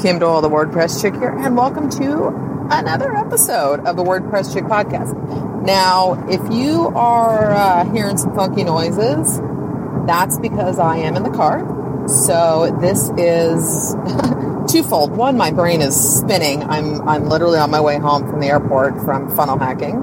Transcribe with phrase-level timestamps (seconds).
[0.00, 2.28] Kim Doyle, the WordPress Chick here, and welcome to
[2.70, 5.12] another episode of the WordPress Chick podcast.
[5.62, 9.40] Now, if you are uh, hearing some funky noises,
[10.06, 12.08] that's because I am in the car.
[12.08, 13.94] So this is
[14.72, 15.14] twofold.
[15.14, 16.62] One, my brain is spinning.
[16.62, 19.96] I'm I'm literally on my way home from the airport from funnel hacking,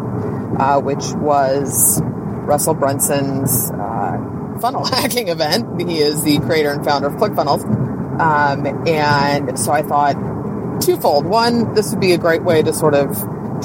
[0.60, 5.82] uh, which was Russell Brunson's uh, funnel hacking event.
[5.90, 7.87] He is the creator and founder of ClickFunnels.
[8.20, 11.26] Um, and so I thought twofold.
[11.26, 13.16] One, this would be a great way to sort of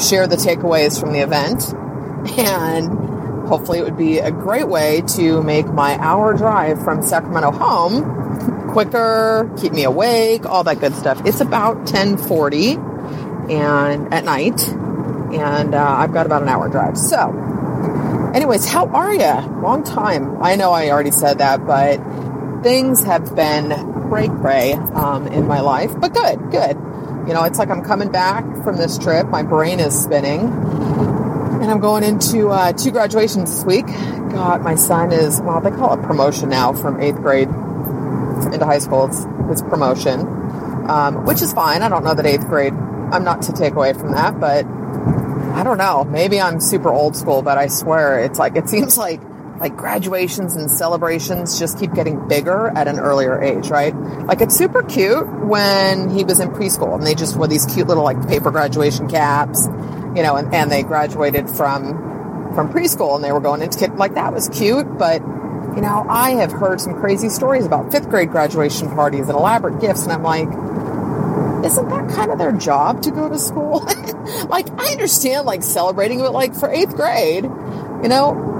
[0.01, 1.75] share the takeaways from the event.
[2.39, 7.51] And hopefully it would be a great way to make my hour drive from Sacramento
[7.51, 8.23] home
[8.73, 11.21] quicker, keep me awake, all that good stuff.
[11.27, 12.73] It's about 1040
[13.53, 14.67] and at night
[15.35, 16.97] and uh, I've got about an hour drive.
[16.97, 19.61] So anyways, how are you?
[19.61, 20.43] Long time.
[20.43, 21.97] I know I already said that, but
[22.63, 23.71] things have been
[24.13, 26.77] cray cray um, in my life, but good, good.
[27.27, 29.27] You know, it's like I'm coming back from this trip.
[29.29, 33.87] My brain is spinning, and I'm going into uh, two graduations this week.
[33.87, 38.81] God, my son is well, they call it promotion now from eighth grade into high
[38.81, 39.07] school.
[39.07, 40.21] It's, it's promotion,
[40.91, 41.81] um, which is fine.
[41.81, 42.75] I don't know that eighth grade.
[42.75, 44.67] I'm not to take away from that, but
[45.55, 46.05] I don't know.
[46.05, 49.23] Maybe I'm super old school, but I swear it's like it seems like
[49.63, 53.95] like graduations and celebrations just keep getting bigger at an earlier age, right?
[53.95, 57.87] Like it's super cute when he was in preschool and they just wore these cute
[57.87, 59.69] little like paper graduation caps,
[60.17, 62.11] you know, and, and they graduated from
[62.57, 65.23] from preschool and they were going into kid like that was cute, but
[65.77, 69.81] you know, I have heard some crazy stories about fifth grade graduation parties and elaborate
[69.81, 70.49] gifts, and I'm like,
[71.65, 73.81] isn't that kind of their job to go to school?
[74.49, 78.53] like, I understand like celebrating, but like for eighth grade, you know,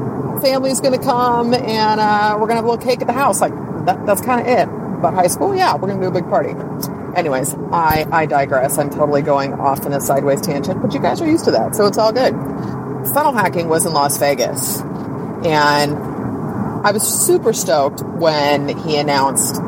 [0.43, 3.13] family's going to come and uh, we're going to have a little cake at the
[3.13, 3.41] house.
[3.41, 3.55] Like,
[3.87, 4.67] that, that's kind of it.
[5.01, 6.51] But high school, yeah, we're going to do a big party.
[7.17, 8.79] Anyways, I, I digress.
[8.79, 11.75] I'm totally going off in a sideways tangent, but you guys are used to that,
[11.75, 12.33] so it's all good.
[13.13, 15.99] Funnel hacking was in Las Vegas, and
[16.85, 19.61] I was super stoked when he announced,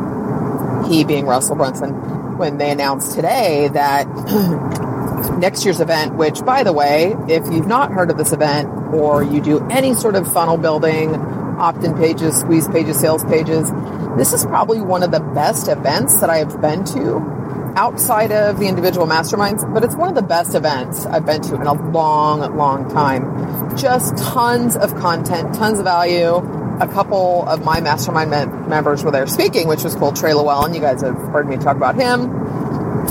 [0.89, 4.07] he being Russell Brunson, when they announced today that
[5.31, 9.23] next year's event, which, by the way, if you've not heard of this event or
[9.23, 13.71] you do any sort of funnel building, opt in pages, squeeze pages, sales pages,
[14.17, 17.35] this is probably one of the best events that I have been to
[17.77, 21.57] outside of the individual masterminds, but it's one of the best events I've been to
[21.57, 23.77] in a long, long time.
[23.77, 26.37] Just tons of content, tons of value.
[26.81, 30.13] A couple of my mastermind members were there speaking, which was cool.
[30.13, 32.31] Trey Lewellen, you guys have heard me talk about him.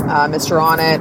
[0.08, 0.62] Uh, Mr.
[0.62, 1.00] On It,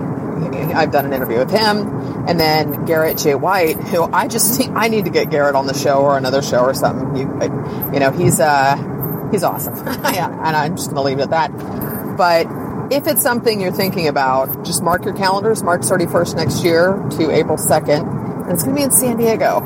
[0.55, 3.35] I've done an interview with him, and then Garrett J.
[3.35, 6.59] White, who I just I need to get Garrett on the show or another show
[6.59, 7.15] or something.
[7.15, 11.29] You, you know, he's uh, he's awesome, yeah, and I'm just to leave it at
[11.31, 12.17] that.
[12.17, 12.47] But
[12.91, 17.31] if it's something you're thinking about, just mark your calendars, March 31st next year to
[17.31, 19.61] April 2nd, and it's going to be in San Diego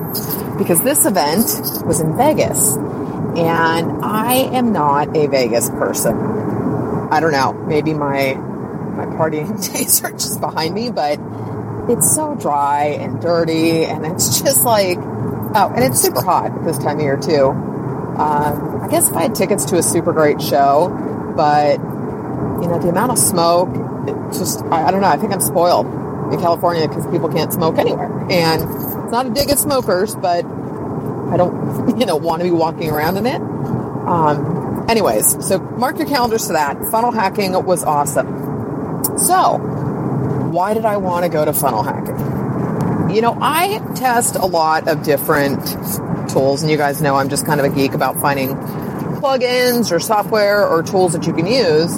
[0.58, 1.46] because this event
[1.86, 6.16] was in Vegas, and I am not a Vegas person.
[7.12, 8.36] I don't know, maybe my
[8.98, 11.20] my partying days are just behind me, but
[11.90, 16.78] it's so dry and dirty, and it's just like, oh, and it's super hot this
[16.78, 17.50] time of year too.
[17.50, 20.90] Um, I guess if I had tickets to a super great show,
[21.38, 21.80] but
[22.62, 23.70] you know, the amount of smoke,
[24.34, 25.86] just, I, I don't know, I think I'm spoiled
[26.34, 28.12] in California because people can't smoke anywhere.
[28.30, 32.52] And it's not a dig at smokers, but I don't, you know, want to be
[32.52, 33.42] walking around in it.
[33.42, 36.78] Um, anyways, so mark your calendars to that.
[36.86, 38.47] Funnel hacking was awesome.
[39.18, 39.58] So,
[40.52, 43.16] why did I want to go to funnel hacking?
[43.16, 45.60] You know, I test a lot of different
[46.30, 48.50] tools, and you guys know I'm just kind of a geek about finding
[49.20, 51.98] plugins or software or tools that you can use.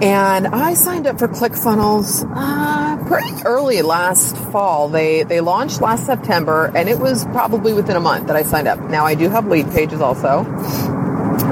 [0.00, 4.88] And I signed up for ClickFunnels uh, pretty early last fall.
[4.88, 8.68] They they launched last September, and it was probably within a month that I signed
[8.68, 8.78] up.
[8.78, 10.44] Now I do have lead pages also,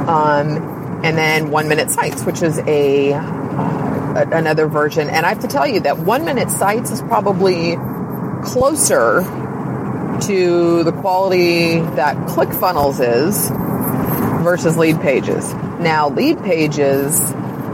[0.06, 3.14] um, and then One Minute Sites, which is a
[4.16, 5.08] another version.
[5.10, 7.76] And I have to tell you that one minute sites is probably
[8.44, 9.22] closer
[10.22, 13.50] to the quality that ClickFunnels is
[14.42, 15.52] versus lead pages.
[15.80, 17.20] Now, lead pages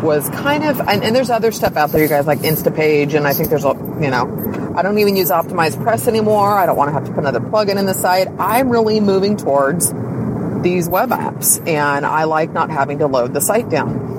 [0.03, 3.27] was kind of, and, and there's other stuff out there, you guys, like Instapage, and
[3.27, 6.59] I think there's a, you know, I don't even use OptimizePress anymore.
[6.59, 8.27] I don't want to have to put another plugin in the site.
[8.39, 9.93] I'm really moving towards
[10.63, 14.12] these web apps, and I like not having to load the site down.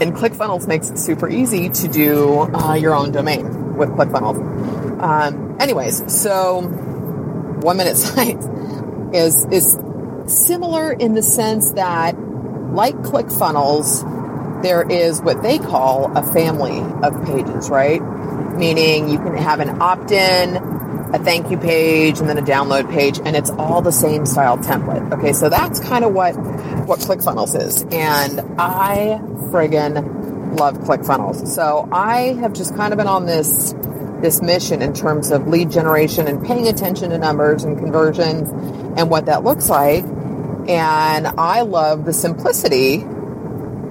[0.00, 5.02] And ClickFunnels makes it super easy to do uh, your own domain with ClickFunnels.
[5.02, 8.38] Um, anyways, so one minute site
[9.12, 9.76] is is
[10.26, 12.18] similar in the sense that,
[12.72, 18.00] like ClickFunnels, there is what they call a family of pages, right?
[18.56, 20.54] Meaning you can have an opt-in,
[21.12, 24.58] a thank you page, and then a download page, and it's all the same style
[24.58, 25.12] template.
[25.12, 26.32] Okay, so that's kind of what
[26.86, 29.20] what ClickFunnels is, and I
[29.50, 31.48] friggin' love ClickFunnels.
[31.48, 33.74] So I have just kind of been on this
[34.20, 38.50] this mission in terms of lead generation and paying attention to numbers and conversions
[38.98, 40.04] and what that looks like.
[40.68, 42.98] And I love the simplicity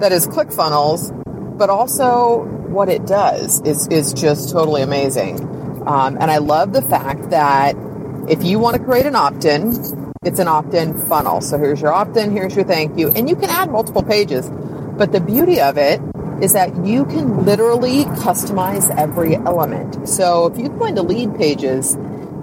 [0.00, 5.57] that is ClickFunnels, but also what it does is, is just totally amazing.
[5.88, 7.74] Um, and I love the fact that
[8.28, 9.72] if you want to create an opt-in,
[10.22, 11.40] it's an opt-in funnel.
[11.40, 14.50] So here's your opt-in, here's your thank you, and you can add multiple pages.
[14.50, 15.98] But the beauty of it
[16.42, 20.06] is that you can literally customize every element.
[20.06, 21.96] So if you go into lead pages,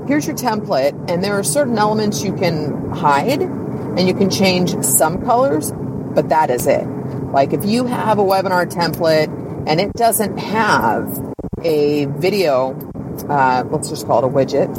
[0.07, 4.75] here's your template, and there are certain elements you can hide and you can change
[4.83, 6.87] some colors, but that is it.
[7.31, 9.29] Like if you have a webinar template
[9.67, 12.73] and it doesn't have a video,
[13.23, 14.69] uh, let's just call it a widget,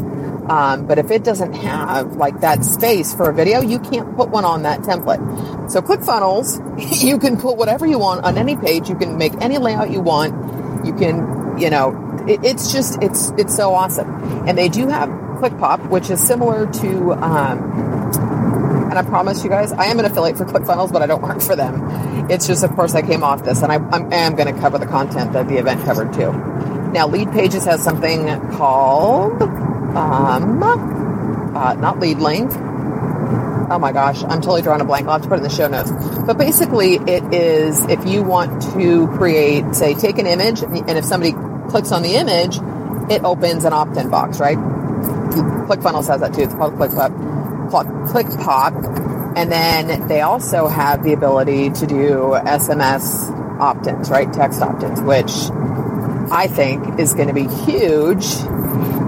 [0.49, 4.29] um, but if it doesn't have like that space for a video, you can't put
[4.31, 5.71] one on that template.
[5.71, 8.89] So ClickFunnels, you can put whatever you want on any page.
[8.89, 10.87] You can make any layout you want.
[10.87, 14.09] You can, you know, it, it's just it's it's so awesome.
[14.49, 17.13] And they do have ClickPop, which is similar to.
[17.13, 18.37] Um,
[18.87, 21.43] and I promise you guys, I am an affiliate for ClickFunnels, but I don't work
[21.43, 22.31] for them.
[22.31, 24.79] It's just, of course, I came off this, and I, I am going to cover
[24.79, 26.33] the content that the event covered too.
[26.97, 32.51] Now, Lead Pages has something called um, uh, not lead link.
[32.51, 35.07] Oh my gosh, I'm totally drawing a blank.
[35.07, 35.93] I'll have to put it in the show notes.
[36.25, 41.05] But basically, it is if you want to create, say, take an image, and if
[41.05, 41.33] somebody
[41.69, 42.57] clicks on the image,
[43.11, 44.57] it opens an opt-in box, right?
[44.57, 46.45] ClickFunnels has that too.
[46.45, 47.11] It's called ClickPop.
[48.09, 49.37] ClickPop.
[49.37, 53.29] And then they also have the ability to do SMS
[53.61, 54.33] opt-ins, right?
[54.33, 55.51] Text opt-ins, which
[56.31, 58.25] I think is going to be huge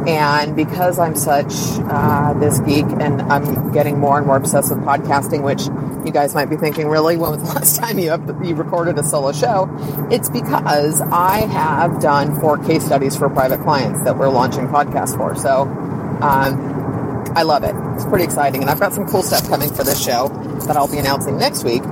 [0.09, 1.53] and because I'm such
[1.91, 5.67] uh, this geek and I'm getting more and more obsessed with podcasting, which
[6.07, 8.11] you guys might be thinking, really, when was the last time you,
[8.43, 9.69] you recorded a solo show?
[10.11, 15.15] It's because I have done four case studies for private clients that we're launching podcasts
[15.15, 15.35] for.
[15.37, 17.75] So um, I love it.
[17.95, 18.63] It's pretty exciting.
[18.63, 20.29] And I've got some cool stuff coming for this show
[20.67, 21.83] that I'll be announcing next week.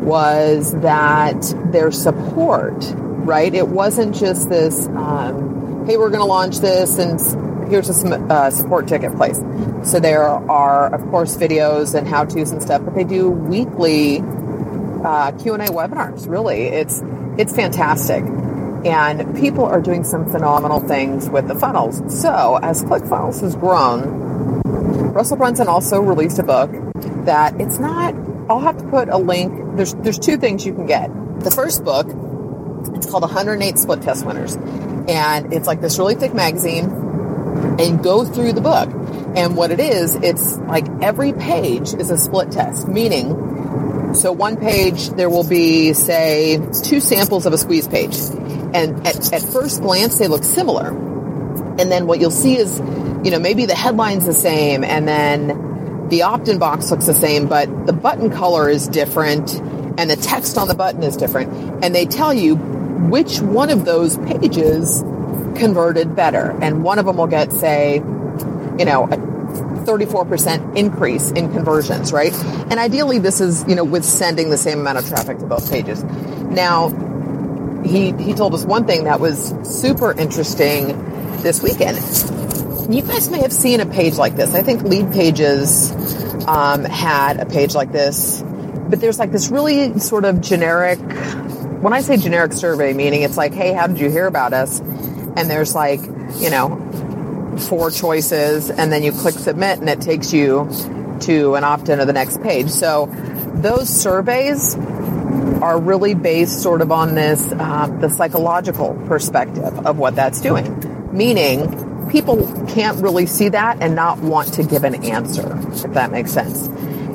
[0.00, 1.40] was that
[1.72, 2.74] their support
[3.24, 3.54] right?
[3.54, 7.20] It wasn't just this, um, hey, we're going to launch this and
[7.70, 9.38] here's a uh, support ticket place.
[9.82, 15.32] So there are, of course, videos and how-tos and stuff, but they do weekly uh,
[15.32, 16.64] Q&A webinars, really.
[16.64, 17.02] It's,
[17.38, 18.24] it's fantastic.
[18.84, 22.02] And people are doing some phenomenal things with the funnels.
[22.20, 24.60] So as ClickFunnels has grown,
[25.12, 26.70] Russell Brunson also released a book
[27.24, 28.14] that it's not,
[28.50, 29.76] I'll have to put a link.
[29.76, 31.10] There's, there's two things you can get.
[31.40, 32.06] The first book
[32.88, 34.56] it's called 108 Split Test Winners.
[35.08, 36.84] And it's like this really thick magazine
[37.78, 38.88] and go through the book.
[39.36, 44.56] And what it is, it's like every page is a split test, meaning, so one
[44.58, 48.14] page there will be, say, two samples of a squeeze page.
[48.74, 50.88] And at, at first glance, they look similar.
[50.88, 52.78] And then what you'll see is,
[53.24, 57.48] you know, maybe the headline's the same and then the opt-in box looks the same,
[57.48, 59.50] but the button color is different
[59.98, 61.84] and the text on the button is different.
[61.84, 65.02] And they tell you which one of those pages
[65.58, 66.56] converted better.
[66.62, 69.16] And one of them will get, say, you know, a
[69.84, 72.32] 34% increase in conversions, right?
[72.70, 75.70] And ideally this is, you know, with sending the same amount of traffic to both
[75.70, 76.02] pages.
[76.04, 76.88] Now,
[77.84, 80.86] he, he told us one thing that was super interesting
[81.42, 81.96] this weekend.
[82.92, 84.54] You guys may have seen a page like this.
[84.54, 85.92] I think Lead Pages
[86.46, 88.42] um, had a page like this,
[88.92, 90.98] but there's like this really sort of generic,
[91.80, 94.80] when I say generic survey, meaning it's like, hey, how did you hear about us?
[94.80, 96.02] And there's like,
[96.36, 100.68] you know, four choices and then you click submit and it takes you
[101.20, 102.68] to an opt-in or the next page.
[102.68, 103.06] So
[103.54, 104.74] those surveys
[105.62, 111.16] are really based sort of on this, uh, the psychological perspective of what that's doing.
[111.16, 116.12] Meaning people can't really see that and not want to give an answer, if that
[116.12, 116.68] makes sense.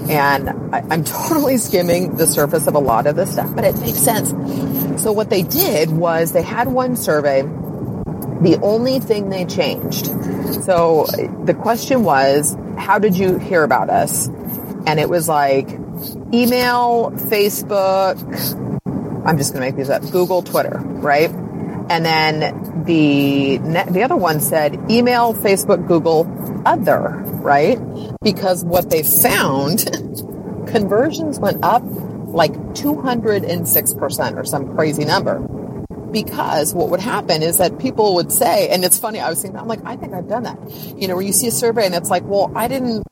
[0.09, 3.77] And I, I'm totally skimming the surface of a lot of this stuff, but it
[3.79, 4.29] makes sense.
[5.01, 7.43] So what they did was they had one survey
[8.41, 10.05] the only thing they changed.
[10.63, 11.07] So
[11.45, 14.27] the question was, how did you hear about us?
[14.85, 15.69] And it was like
[16.33, 18.17] email, Facebook,
[19.25, 21.29] I'm just going to make these up, Google, Twitter, right?
[21.89, 23.57] And then the
[23.89, 26.25] the other one said email, Facebook, Google,
[26.65, 27.79] other, right?
[28.21, 29.85] Because what they found,
[30.67, 31.83] conversions went up
[32.27, 35.39] like 206% or some crazy number
[36.11, 39.59] because what would happen is that people would say, and it's funny, I was thinking,
[39.59, 40.57] I'm like, I think I've done that.
[40.97, 43.05] You know, where you see a survey and it's like, well, I didn't,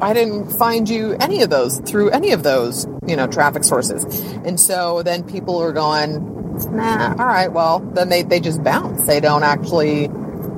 [0.00, 4.04] I didn't find you any of those through any of those, you know, traffic sources.
[4.44, 6.38] And so then people are going,
[6.70, 9.06] nah, all right, well, then they, they just bounce.
[9.06, 10.08] They don't actually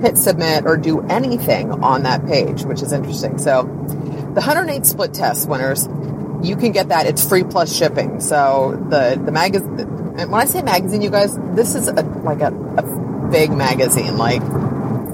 [0.00, 3.38] hit submit or do anything on that page, which is interesting.
[3.38, 5.86] So the 108 split test winners,
[6.42, 7.06] you can get that.
[7.06, 8.20] It's free plus shipping.
[8.20, 12.52] So the, the magazine, when I say magazine, you guys, this is a, like a,
[12.76, 14.42] a big magazine, like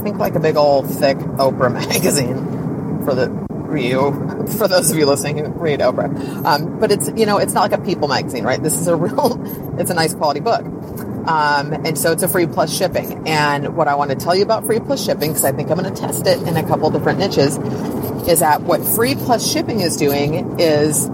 [0.07, 4.97] think like a big old thick Oprah magazine for the for you, for those of
[4.97, 6.45] you listening who read Oprah.
[6.45, 8.63] Um, but it's you know it's not like a People magazine, right?
[8.63, 10.65] This is a real, it's a nice quality book.
[11.27, 13.27] Um, and so it's a free plus shipping.
[13.27, 15.79] And what I want to tell you about free plus shipping, because I think I'm
[15.79, 17.57] going to test it in a couple different niches,
[18.29, 21.09] is that what free plus shipping is doing is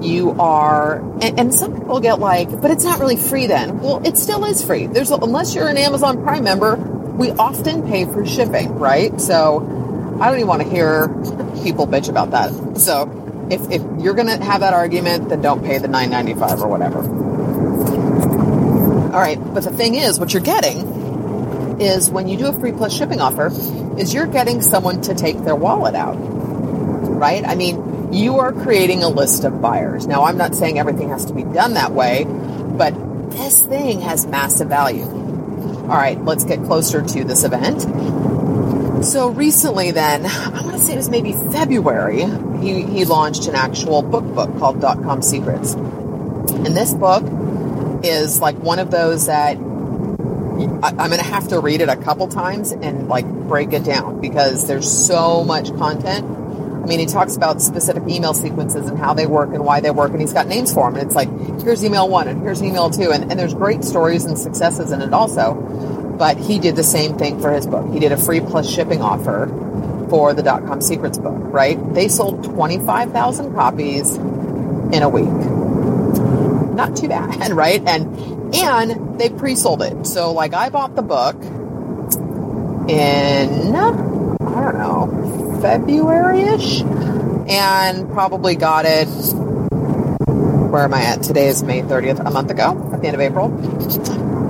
[0.00, 3.80] you are, and, and, some people get like, but it's not really free then.
[3.80, 4.86] Well, it still is free.
[4.86, 9.18] There's, unless you're an Amazon Prime member, we often pay for shipping, right?
[9.20, 11.08] So I don't even want to hear
[11.62, 12.78] people bitch about that.
[12.78, 16.68] So if, if you're going to have that argument, then don't pay the 9.95 or
[16.68, 17.25] whatever.
[19.16, 19.42] All right.
[19.54, 23.18] But the thing is, what you're getting is when you do a free plus shipping
[23.18, 23.46] offer
[23.98, 27.42] is you're getting someone to take their wallet out, right?
[27.42, 30.06] I mean, you are creating a list of buyers.
[30.06, 32.90] Now, I'm not saying everything has to be done that way, but
[33.30, 35.04] this thing has massive value.
[35.04, 39.02] All right, let's get closer to this event.
[39.02, 42.24] So recently, then, I want to say it was maybe February,
[42.60, 45.72] he, he launched an actual book book called Com Secrets.
[45.72, 47.24] And this book
[48.06, 51.96] is like one of those that I, I'm going to have to read it a
[51.96, 56.24] couple times and like break it down because there's so much content
[56.86, 59.90] I mean, he talks about specific email sequences and how they work and why they
[59.90, 60.96] work, and he's got names for them.
[61.00, 61.28] And it's like,
[61.60, 63.10] here's email one and here's email two.
[63.10, 65.54] And, and there's great stories and successes in it also.
[66.16, 67.92] But he did the same thing for his book.
[67.92, 69.48] He did a free plus shipping offer
[70.08, 71.76] for the dot com secrets book, right?
[71.92, 75.55] They sold 25,000 copies in a week.
[76.76, 77.82] Not too bad, right?
[77.86, 80.06] And, and they pre-sold it.
[80.06, 81.34] So like I bought the book
[82.88, 86.82] in, I don't know, February-ish
[87.48, 89.08] and probably got it
[90.76, 91.22] where am I at?
[91.22, 93.50] Today is May 30th, a month ago, at the end of April.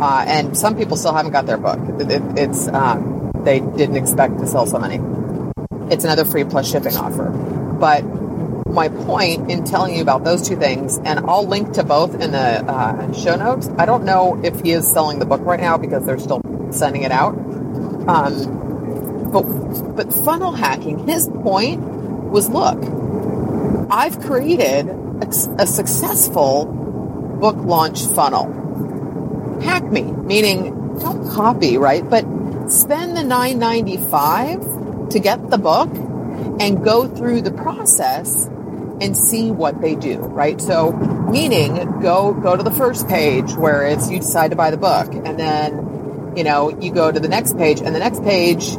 [0.03, 1.79] Uh, and some people still haven't got their book.
[2.01, 4.99] It, it, it's um, they didn't expect to sell so many.
[5.89, 7.31] It's another free plus shipping offer.
[7.31, 8.03] But
[8.77, 12.31] my point in telling you about those two things, and I'll link to both in
[12.31, 13.69] the uh, show notes.
[13.79, 16.41] I don't know if he is selling the book right now because they're still
[16.71, 17.35] sending it out.
[18.07, 19.43] Um, but,
[19.97, 22.79] but funnel hacking, his point was look,
[23.91, 25.29] I've created a,
[25.59, 26.67] a successful
[27.41, 28.53] book launch funnel.
[29.63, 32.09] Hack me, meaning don't copy, right?
[32.09, 32.25] But
[32.69, 35.89] spend the 995 to get the book
[36.61, 38.51] and go through the process
[39.01, 40.61] and see what they do, right?
[40.61, 44.77] So meaning go go to the first page where it's you decide to buy the
[44.77, 48.77] book and then you know you go to the next page and the next page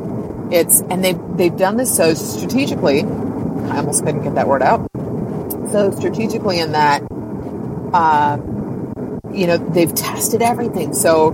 [0.51, 3.03] it's and they they've done this so strategically.
[3.03, 4.89] I almost couldn't get that word out.
[5.71, 7.01] So strategically, in that,
[7.93, 8.37] uh,
[9.33, 10.93] you know, they've tested everything.
[10.93, 11.31] So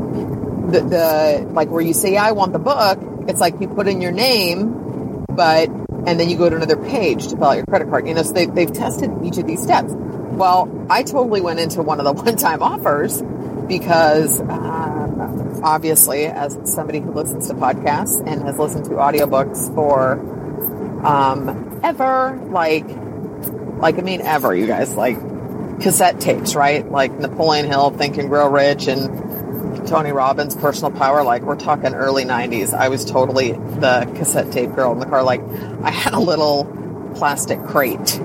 [0.71, 4.01] the, the like where you say, I want the book, it's like you put in
[4.01, 5.69] your name, but
[6.05, 8.07] and then you go to another page to fill out your credit card.
[8.07, 9.91] You know, so they, they've tested each of these steps.
[9.91, 13.21] Well, I totally went into one of the one-time offers
[13.67, 20.13] because uh, obviously, as somebody who listens to podcasts and has listened to audiobooks for
[21.05, 22.85] um, ever, like,
[23.77, 25.17] like I mean, ever, you guys, like
[25.81, 26.89] cassette tapes, right?
[26.89, 29.32] Like Napoleon Hill, Think and Grow Rich, and
[29.83, 31.23] Tony Robbins, Personal Power.
[31.23, 32.73] Like we're talking early '90s.
[32.73, 35.23] I was totally the cassette tape girl in the car.
[35.23, 35.41] Like
[35.83, 36.65] I had a little
[37.15, 38.19] plastic crate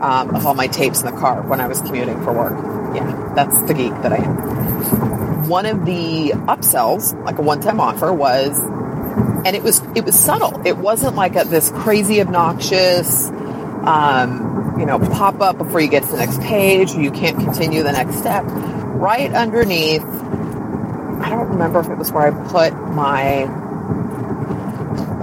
[0.00, 2.52] um, of all my tapes in the car when I was commuting for work.
[2.94, 5.48] Yeah, that's the geek that I am.
[5.48, 8.58] One of the upsells, like a one-time offer, was,
[9.44, 10.66] and it was it was subtle.
[10.66, 16.04] It wasn't like a, this crazy obnoxious, um, you know, pop up before you get
[16.04, 16.92] to the next page.
[16.92, 18.44] You can't continue the next step.
[18.46, 20.02] Right underneath,
[21.30, 23.46] don't remember if it was where I put my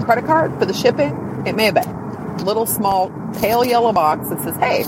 [0.04, 1.44] credit card for the shipping.
[1.46, 4.84] It may have been little small pale yellow box that says, "Hey,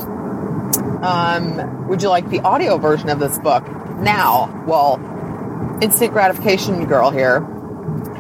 [1.04, 3.66] um, would you like the audio version of this book
[4.00, 5.00] now?" Well,
[5.82, 7.38] instant gratification girl here,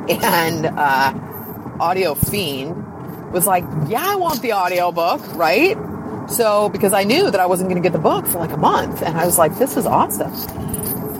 [0.09, 1.13] and uh,
[1.79, 5.77] audio fiend was like, "Yeah, I want the audio book, right?"
[6.29, 8.57] So because I knew that I wasn't going to get the book for like a
[8.57, 10.35] month, and I was like, "This is awesome."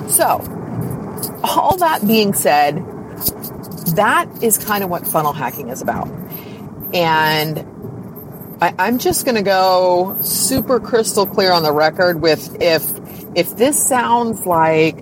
[0.10, 0.40] So,
[1.44, 2.76] all that being said,
[3.96, 6.08] that is kind of what funnel hacking is about.
[6.94, 7.60] And
[8.62, 12.84] I, am just going to go super crystal clear on the record with if
[13.36, 15.02] if this sounds like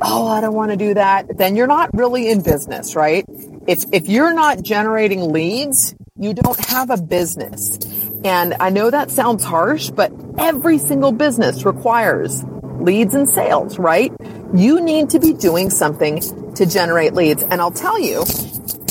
[0.00, 3.24] oh I don't want to do that, then you're not really in business, right?
[3.66, 7.78] If if you're not generating leads, you don't have a business.
[8.24, 12.42] And I know that sounds harsh, but every single business requires
[12.80, 14.12] leads and sales, right?
[14.54, 16.20] You need to be doing something
[16.54, 17.42] to generate leads.
[17.42, 18.24] And I'll tell you,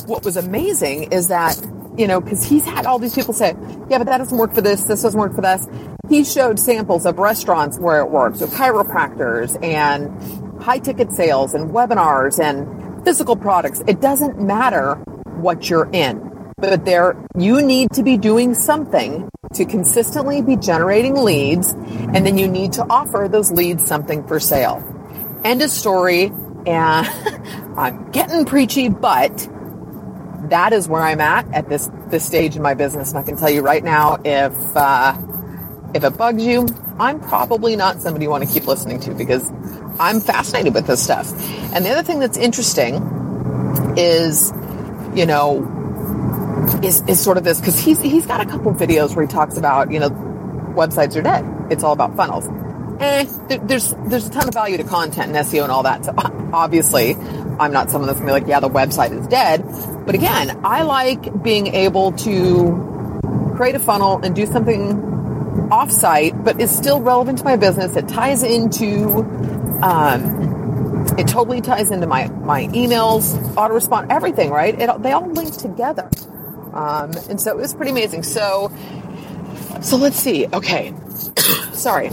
[0.06, 1.60] what was amazing is that
[1.98, 3.56] you know, because he's had all these people say,
[3.90, 5.68] yeah, but that doesn't work for this, this doesn't work for this.
[6.10, 11.72] He showed samples of restaurants where it works with chiropractors and high ticket sales and
[11.72, 13.82] webinars and physical products.
[13.88, 14.96] It doesn't matter
[15.38, 21.16] what you're in, but there, you need to be doing something to consistently be generating
[21.16, 24.95] leads, and then you need to offer those leads something for sale.
[25.46, 26.32] End of story.
[26.66, 27.08] And
[27.78, 29.48] I'm getting preachy, but
[30.50, 33.12] that is where I'm at at this this stage in my business.
[33.12, 35.16] And I can tell you right now, if uh,
[35.94, 36.68] if it bugs you,
[37.00, 39.52] I'm probably not somebody you want to keep listening to because
[40.00, 41.32] I'm fascinated with this stuff.
[41.74, 42.96] And the other thing that's interesting
[43.98, 44.52] is,
[45.14, 45.62] you know,
[46.84, 49.58] is is sort of this because he's he's got a couple videos where he talks
[49.58, 50.10] about you know
[50.76, 51.46] websites are dead.
[51.70, 52.48] It's all about funnels.
[53.00, 53.26] Eh,
[53.64, 56.06] there's there's a ton of value to content and SEO and all that.
[56.06, 56.14] So
[56.54, 57.16] obviously,
[57.60, 59.64] I'm not someone that's gonna be like, yeah, the website is dead.
[60.06, 65.16] But again, I like being able to create a funnel and do something
[65.70, 67.96] offsite, but is still relevant to my business.
[67.96, 69.20] It ties into,
[69.82, 74.80] um, it totally ties into my, my emails, autorespond, everything, right?
[74.80, 76.10] It, they all link together.
[76.74, 78.24] Um, and so it was pretty amazing.
[78.24, 78.72] So,
[79.82, 80.48] so let's see.
[80.48, 80.94] Okay.
[81.74, 82.10] Sorry.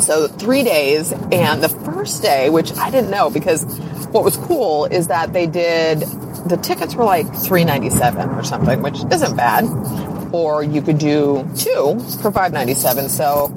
[0.00, 3.64] So three days and the first day, which I didn't know because
[4.08, 6.04] what was cool is that they did
[6.46, 9.64] the tickets were like 397 or something, which isn't bad.
[10.32, 13.08] Or you could do two for 597.
[13.08, 13.54] So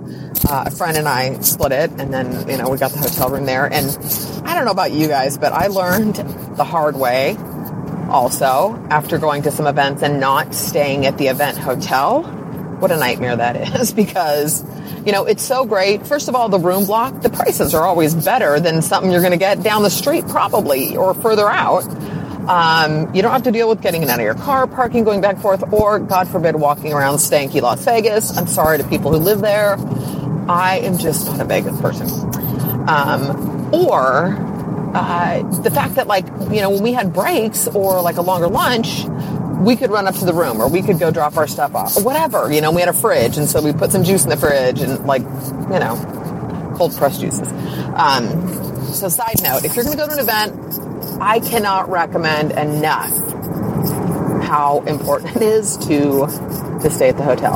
[0.48, 3.30] uh, a friend and I split it, and then you know we got the hotel
[3.30, 3.66] room there.
[3.66, 3.88] And
[4.46, 6.16] I don't know about you guys, but I learned
[6.58, 7.38] the hard way.
[8.10, 12.24] Also, after going to some events and not staying at the event hotel,
[12.80, 14.64] what a nightmare that is because
[15.06, 16.06] you know, it's so great.
[16.08, 19.32] First of all, the room block, the prices are always better than something you're going
[19.32, 21.86] to get down the street probably or further out.
[22.50, 25.22] Um, you don't have to deal with getting it out of your car, parking, going
[25.22, 28.36] back and forth, or God forbid, walking around stanky Las Vegas.
[28.36, 29.78] I'm sorry to people who live there.
[30.48, 32.08] I am just not a Vegas person.
[32.88, 34.36] Um, or
[34.96, 38.48] uh, the fact that, like, you know, when we had breaks or like a longer
[38.48, 39.06] lunch,
[39.60, 42.04] we could run up to the room or we could go drop our stuff off
[42.04, 42.52] whatever.
[42.52, 44.82] You know, we had a fridge and so we put some juice in the fridge
[44.82, 47.48] and like, you know, cold pressed juices.
[47.96, 52.52] Um, so side note, if you're going to go to an event, I cannot recommend
[52.52, 53.10] enough
[54.44, 56.28] how important it is to,
[56.82, 57.56] to stay at the hotel.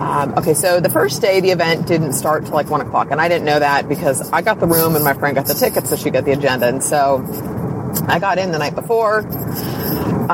[0.00, 3.20] Um, okay, so the first day the event didn't start till like one o'clock, and
[3.20, 5.88] I didn't know that because I got the room and my friend got the tickets,
[5.88, 7.24] so she got the agenda, and so
[8.06, 9.22] I got in the night before.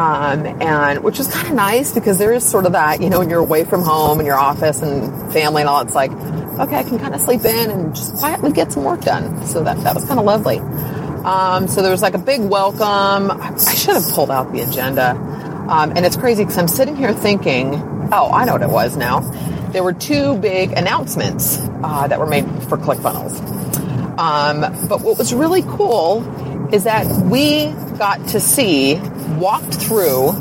[0.01, 3.19] Um, and which was kind of nice because there is sort of that, you know,
[3.19, 6.77] when you're away from home and your office and family and all, it's like, okay,
[6.77, 9.45] I can kind of sleep in and just quietly get some work done.
[9.45, 10.59] So that, that was kind of lovely.
[10.59, 13.31] Um, so there was like a big welcome.
[13.31, 15.11] I, I should have pulled out the agenda.
[15.11, 17.75] Um, and it's crazy because I'm sitting here thinking,
[18.11, 19.21] oh, I know what it was now.
[19.73, 23.39] There were two big announcements uh, that were made for ClickFunnels.
[24.19, 26.25] Um, but what was really cool
[26.73, 27.67] is that we
[27.99, 28.95] got to see,
[29.41, 30.33] walked through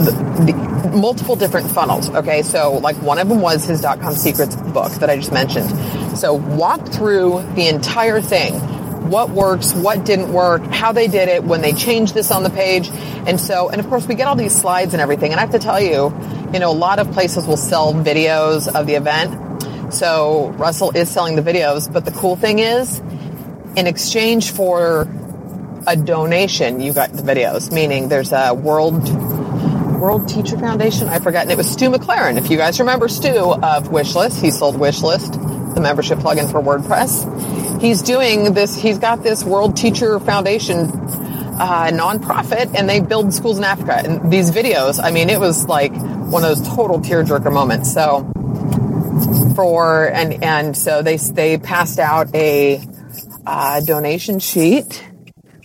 [0.00, 0.12] the,
[0.46, 2.08] the multiple different funnels.
[2.10, 5.32] Okay, so like one of them was his dot com secrets book that I just
[5.32, 5.68] mentioned.
[6.18, 8.54] So walked through the entire thing.
[9.10, 12.50] What works, what didn't work, how they did it, when they changed this on the
[12.50, 12.88] page.
[13.26, 15.32] And so, and of course we get all these slides and everything.
[15.32, 16.14] And I have to tell you,
[16.52, 19.92] you know, a lot of places will sell videos of the event.
[19.92, 23.00] So Russell is selling the videos, but the cool thing is
[23.76, 25.08] in exchange for
[25.86, 29.08] a donation, you got the videos, meaning there's a world
[30.00, 31.08] World Teacher Foundation.
[31.08, 31.42] I forgot.
[31.42, 32.38] And it was Stu McLaren.
[32.38, 37.80] If you guys remember Stu of Wishlist, he sold Wishlist, the membership plugin for WordPress.
[37.82, 38.74] He's doing this.
[38.74, 40.78] He's got this World Teacher Foundation
[41.60, 44.00] uh, nonprofit, and they build schools in Africa.
[44.02, 47.92] And these videos, I mean, it was like one of those total tearjerker moments.
[47.92, 48.20] So
[49.54, 52.80] for and and so they they passed out a
[53.46, 55.09] uh, donation sheet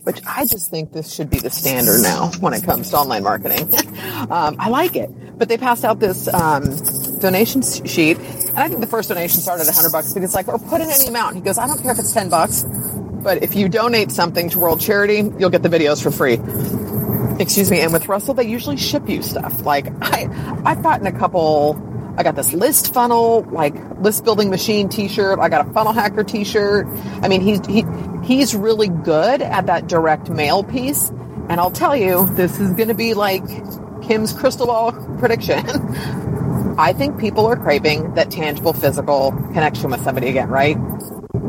[0.05, 3.23] which I just think this should be the standard now when it comes to online
[3.23, 3.73] marketing.
[4.29, 6.75] um, I like it, but they passed out this um,
[7.19, 10.59] donation sheet, and I think the first donation started at 100 bucks because like, or
[10.59, 11.35] put in any amount.
[11.35, 12.63] He goes, I don't care if it's 10 bucks,
[13.23, 16.39] but if you donate something to World Charity, you'll get the videos for free.
[17.41, 17.81] Excuse me.
[17.81, 19.61] And with Russell, they usually ship you stuff.
[19.65, 20.29] Like I,
[20.65, 21.73] I've gotten a couple.
[22.17, 25.39] I got this list funnel, like list building machine t-shirt.
[25.39, 26.87] I got a funnel hacker t-shirt.
[27.21, 27.83] I mean, he's, he,
[28.23, 31.09] he's really good at that direct mail piece.
[31.49, 33.43] And I'll tell you, this is going to be like
[34.03, 35.63] Kim's crystal ball prediction.
[36.77, 40.75] I think people are craving that tangible physical connection with somebody again, right?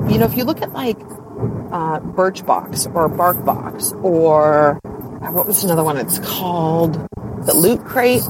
[0.08, 5.64] You know, if you look at like uh, Birchbox or Barkbox or uh, what was
[5.64, 5.96] another one?
[5.96, 6.94] It's called
[7.44, 8.22] the Loot Crate.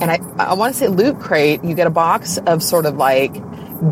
[0.00, 2.96] And I, I want to say Loot Crate, you get a box of sort of
[2.96, 3.34] like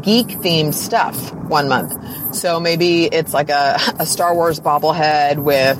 [0.03, 2.35] geek themed stuff one month.
[2.35, 5.79] So maybe it's like a, a Star Wars bobblehead with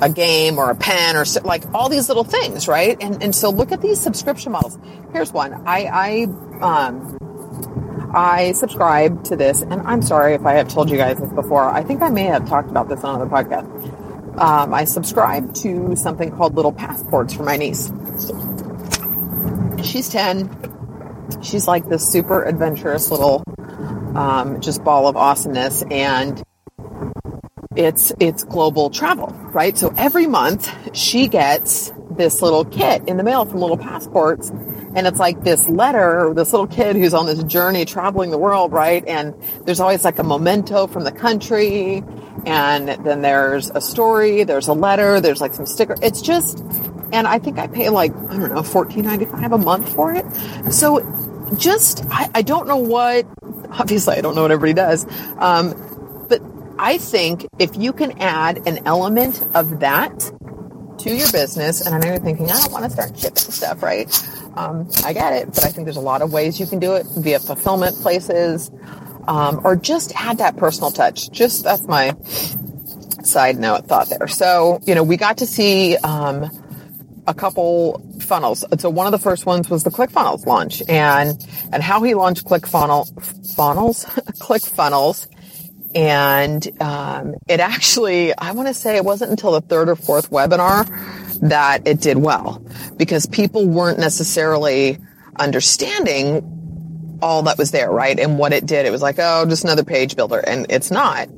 [0.00, 2.96] a game or a pen or so, like all these little things, right?
[3.00, 4.78] And and so look at these subscription models.
[5.12, 5.66] Here's one.
[5.66, 6.22] I I
[6.60, 7.18] um
[8.14, 11.64] I subscribe to this, and I'm sorry if I have told you guys this before.
[11.64, 14.38] I think I may have talked about this on another podcast.
[14.38, 17.90] Um, I subscribe to something called Little Passports for my niece.
[19.82, 20.50] She's ten.
[21.42, 23.42] She's like this super adventurous little
[24.14, 26.42] um, just ball of awesomeness, and
[27.76, 29.76] it's it's global travel, right?
[29.76, 35.06] So every month she gets this little kit in the mail from Little Passports, and
[35.06, 39.06] it's like this letter, this little kid who's on this journey traveling the world, right?
[39.06, 42.02] And there's always like a memento from the country,
[42.44, 45.94] and then there's a story, there's a letter, there's like some sticker.
[46.02, 46.58] It's just,
[47.12, 50.12] and I think I pay like I don't know, fourteen ninety five a month for
[50.14, 50.24] it.
[50.72, 51.00] So
[51.56, 53.26] just I, I don't know what
[53.70, 55.06] obviously I don't know what everybody does.
[55.38, 56.42] Um, but
[56.78, 60.18] I think if you can add an element of that
[60.98, 63.82] to your business, and I know you're thinking, I don't want to start shipping stuff,
[63.82, 64.08] right?
[64.56, 66.94] Um, I get it, but I think there's a lot of ways you can do
[66.94, 68.70] it via fulfillment places,
[69.28, 71.30] um, or just add that personal touch.
[71.30, 72.16] Just that's my
[73.22, 74.26] side note thought there.
[74.26, 76.50] So, you know, we got to see, um,
[77.28, 78.64] a couple funnels.
[78.78, 82.46] So one of the first ones was the ClickFunnels launch and, and how he launched
[82.46, 84.04] ClickFunnels, funnels,
[84.40, 85.28] ClickFunnels.
[85.94, 90.30] And, um, it actually, I want to say it wasn't until the third or fourth
[90.30, 90.86] webinar
[91.40, 92.62] that it did well
[92.96, 94.98] because people weren't necessarily
[95.36, 98.18] understanding all that was there, right?
[98.18, 98.86] And what it did.
[98.86, 100.38] It was like, oh, just another page builder.
[100.38, 101.28] And it's not.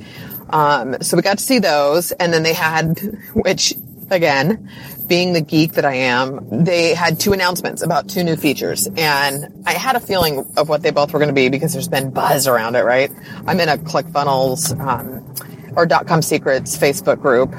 [0.50, 2.12] Um, so we got to see those.
[2.12, 2.98] And then they had,
[3.34, 3.74] which
[4.10, 4.70] again,
[5.10, 8.88] being the geek that I am, they had two announcements about two new features.
[8.96, 11.88] And I had a feeling of what they both were going to be because there's
[11.88, 13.10] been buzz around it, right?
[13.44, 17.52] I'm in a ClickFunnels, um, or .com secrets Facebook group.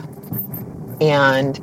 [1.02, 1.60] And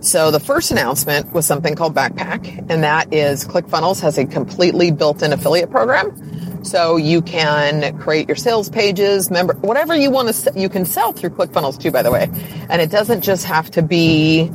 [0.00, 4.90] so the first announcement was something called Backpack, and that is ClickFunnels has a completely
[4.92, 6.64] built-in affiliate program.
[6.64, 11.12] So you can create your sales pages, member, whatever you want to, you can sell
[11.12, 12.30] through ClickFunnels too, by the way.
[12.70, 14.50] And it doesn't just have to be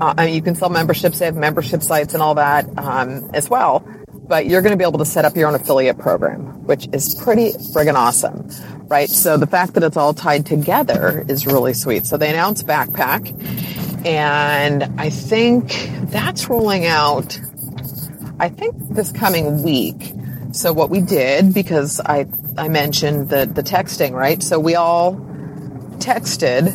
[0.00, 1.18] uh, you can sell memberships.
[1.18, 3.86] They have membership sites and all that um, as well.
[4.28, 7.14] But you're going to be able to set up your own affiliate program, which is
[7.14, 8.50] pretty friggin' awesome,
[8.88, 9.08] right?
[9.08, 12.06] So the fact that it's all tied together is really sweet.
[12.06, 17.38] So they announced Backpack, and I think that's rolling out.
[18.40, 20.12] I think this coming week.
[20.52, 22.26] So what we did, because I
[22.58, 24.42] I mentioned the the texting, right?
[24.42, 25.14] So we all
[25.98, 26.66] texted.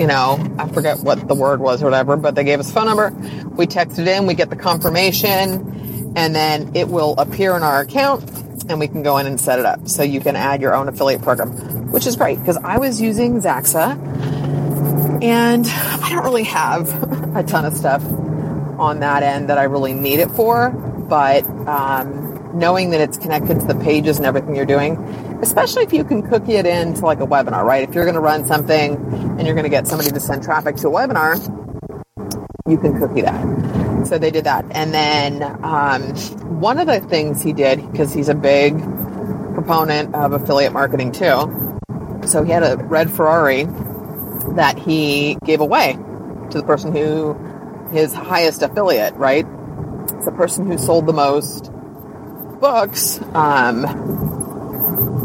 [0.00, 2.72] You know, I forget what the word was or whatever, but they gave us a
[2.72, 3.10] phone number.
[3.50, 8.24] We texted in, we get the confirmation, and then it will appear in our account
[8.70, 9.88] and we can go in and set it up.
[9.88, 13.42] So you can add your own affiliate program, which is great because I was using
[13.42, 13.92] Zaxaa
[15.22, 16.88] and I don't really have
[17.36, 18.02] a ton of stuff
[18.78, 23.60] on that end that I really need it for, but um, knowing that it's connected
[23.60, 24.96] to the pages and everything you're doing,
[25.42, 27.88] especially if you can cookie it into like a webinar, right?
[27.88, 30.76] If you're going to run something and you're going to get somebody to send traffic
[30.76, 31.38] to a webinar,
[32.68, 34.06] you can cookie that.
[34.06, 34.64] So they did that.
[34.70, 36.14] And then um,
[36.60, 38.78] one of the things he did, because he's a big
[39.54, 41.78] proponent of affiliate marketing too,
[42.26, 43.64] so he had a red Ferrari
[44.54, 45.98] that he gave away
[46.50, 47.34] to the person who
[47.92, 49.46] his highest affiliate, right?
[50.24, 51.70] The person who sold the most
[52.60, 54.19] books um,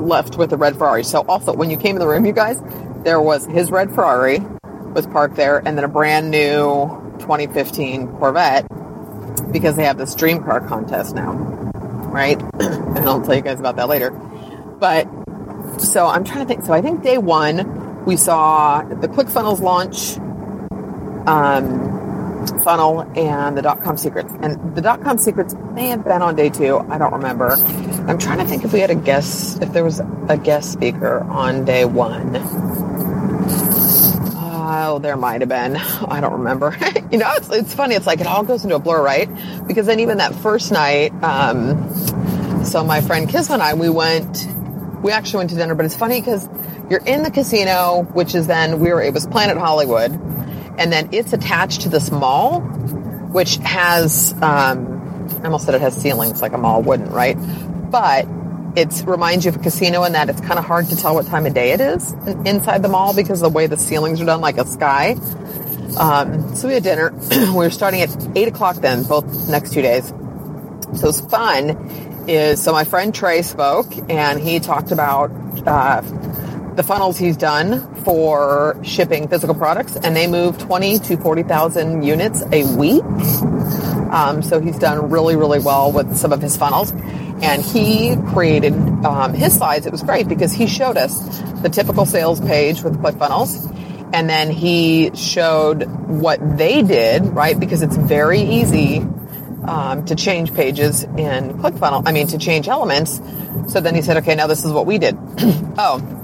[0.06, 1.04] left with a red Ferrari.
[1.04, 2.62] So also, when you came in the room, you guys,
[3.04, 4.40] there was his red Ferrari
[4.94, 6.88] was parked there, and then a brand new
[7.20, 8.66] 2015 Corvette
[9.52, 12.42] because they have this dream car contest now, right?
[12.60, 14.12] and I'll tell you guys about that later.
[14.12, 15.08] But
[15.80, 16.66] so I'm trying to think.
[16.66, 20.18] So I think day one we saw the ClickFunnels launch
[21.28, 22.05] um,
[22.64, 24.32] funnel and the dot com secrets.
[24.42, 26.78] And the dot com secrets may have been on day two.
[26.78, 27.52] I don't remember.
[28.08, 31.24] I'm trying to think if we had a guest, if there was a guest speaker
[31.24, 32.36] on day one.
[34.68, 35.76] Oh, there might have been.
[35.76, 36.76] I don't remember.
[37.12, 37.96] you know, it's, it's funny.
[37.96, 39.30] It's like it all goes into a blur, right?
[39.68, 44.48] Because then even that first night, um, so my friend Kiz and I, we went,
[45.04, 46.50] we actually went to dinner, but it's funny because
[46.90, 50.12] you're in the casino, which is then we were, it was Planet Hollywood,
[50.78, 55.96] and then it's attached to this mall, which has, um, I almost said it has
[55.96, 57.36] ceilings like a mall wouldn't, right?
[57.90, 58.28] But
[58.76, 61.26] it reminds you of a casino in that it's kind of hard to tell what
[61.28, 62.12] time of day it is
[62.46, 65.16] inside the mall because the way the ceilings are done like a sky.
[65.98, 67.12] Um, so we had dinner.
[67.32, 70.10] we were starting at eight o'clock then, both next two days.
[70.96, 75.32] So it's fun is, so my friend Trey spoke and he talked about,
[75.68, 76.02] uh,
[76.76, 82.44] the funnels he's done for shipping physical products and they move 20 to 40,000 units
[82.52, 83.04] a week.
[84.12, 86.92] Um, so he's done really, really well with some of his funnels
[87.42, 88.74] and he created
[89.06, 89.86] um, his slides.
[89.86, 93.72] It was great because he showed us the typical sales page with ClickFunnels,
[94.14, 97.60] and then he showed what they did, right?
[97.60, 99.00] Because it's very easy
[99.68, 102.04] um, to change pages in ClickFunnels.
[102.06, 103.20] I mean, to change elements.
[103.68, 105.18] So then he said, okay, now this is what we did.
[105.78, 106.15] oh,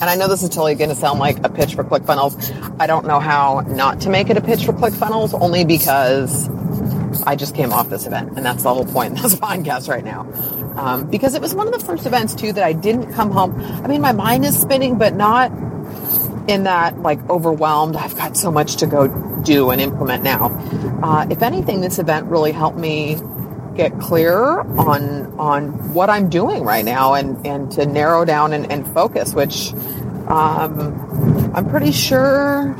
[0.00, 2.80] and I know this is totally going to sound like a pitch for ClickFunnels.
[2.80, 6.48] I don't know how not to make it a pitch for ClickFunnels, only because
[7.24, 10.04] I just came off this event, and that's the whole point of this podcast right
[10.04, 10.20] now.
[10.76, 13.60] Um, because it was one of the first events too that I didn't come home.
[13.84, 15.50] I mean, my mind is spinning, but not
[16.48, 17.96] in that like overwhelmed.
[17.96, 19.08] I've got so much to go
[19.42, 20.46] do and implement now.
[21.02, 23.16] Uh, if anything, this event really helped me
[23.80, 28.70] get clearer on on what I'm doing right now and and to narrow down and,
[28.70, 29.72] and focus, which
[30.28, 32.76] um, I'm pretty sure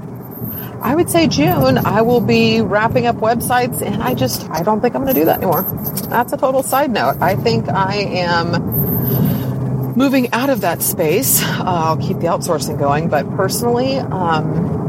[0.82, 4.80] I would say June, I will be wrapping up websites and I just, I don't
[4.80, 5.62] think I'm going to do that anymore.
[6.08, 7.18] That's a total side note.
[7.20, 11.42] I think I am moving out of that space.
[11.42, 14.79] I'll keep the outsourcing going, but personally, um,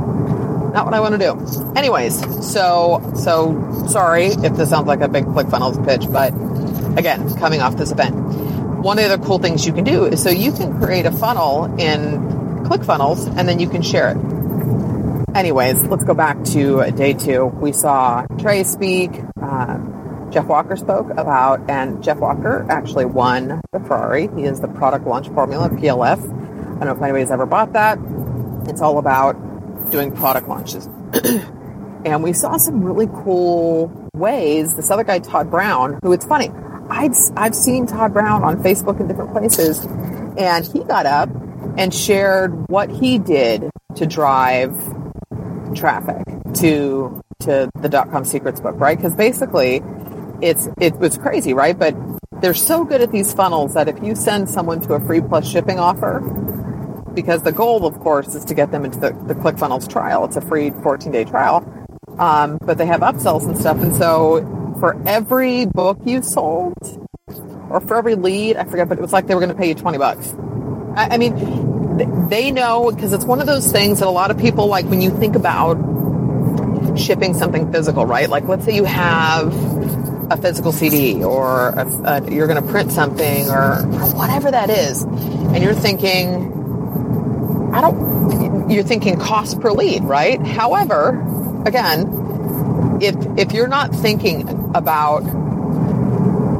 [0.73, 1.73] not what I want to do.
[1.75, 2.19] Anyways,
[2.51, 6.33] so, so sorry if this sounds like a big ClickFunnels pitch, but
[6.97, 8.15] again, coming off this event.
[8.83, 11.65] One of the cool things you can do is so you can create a funnel
[11.79, 14.31] in ClickFunnels and then you can share it
[15.35, 17.45] anyways, let's go back to day two.
[17.45, 19.11] We saw Trey speak.
[19.41, 24.29] Um, Jeff Walker spoke about, and Jeff Walker actually won the Ferrari.
[24.35, 26.19] He is the product launch formula, PLF.
[26.19, 27.99] I don't know if anybody's ever bought that.
[28.67, 29.35] It's all about
[29.91, 30.87] doing product launches.
[32.05, 34.75] and we saw some really cool ways.
[34.75, 36.49] This other guy, Todd Brown, who it's funny,
[36.89, 39.85] I've, I've seen Todd Brown on Facebook in different places,
[40.37, 41.29] and he got up
[41.77, 44.73] and shared what he did to drive
[45.75, 46.23] traffic
[46.55, 48.97] to to the dot com secrets book, right?
[48.97, 49.81] Because basically,
[50.41, 51.77] it's it was crazy, right?
[51.77, 51.95] But
[52.41, 55.47] they're so good at these funnels that if you send someone to a free plus
[55.47, 56.19] shipping offer,
[57.13, 60.25] because the goal, of course, is to get them into the, the ClickFunnels trial.
[60.25, 61.65] It's a free 14 day trial,
[62.19, 63.77] um, but they have upsells and stuff.
[63.81, 64.41] And so
[64.79, 66.75] for every book you sold,
[67.69, 69.69] or for every lead, I forget, but it was like they were going to pay
[69.69, 70.33] you 20 bucks.
[70.95, 74.37] I, I mean, they know because it's one of those things that a lot of
[74.37, 75.77] people like when you think about
[76.97, 78.29] shipping something physical, right?
[78.29, 79.53] Like let's say you have
[80.31, 84.69] a physical CD or a, a, you're going to print something or, or whatever that
[84.69, 86.60] is, and you're thinking,
[87.73, 90.41] I don't, you're thinking cost per lead, right?
[90.45, 91.21] However,
[91.65, 95.23] again, if if you're not thinking about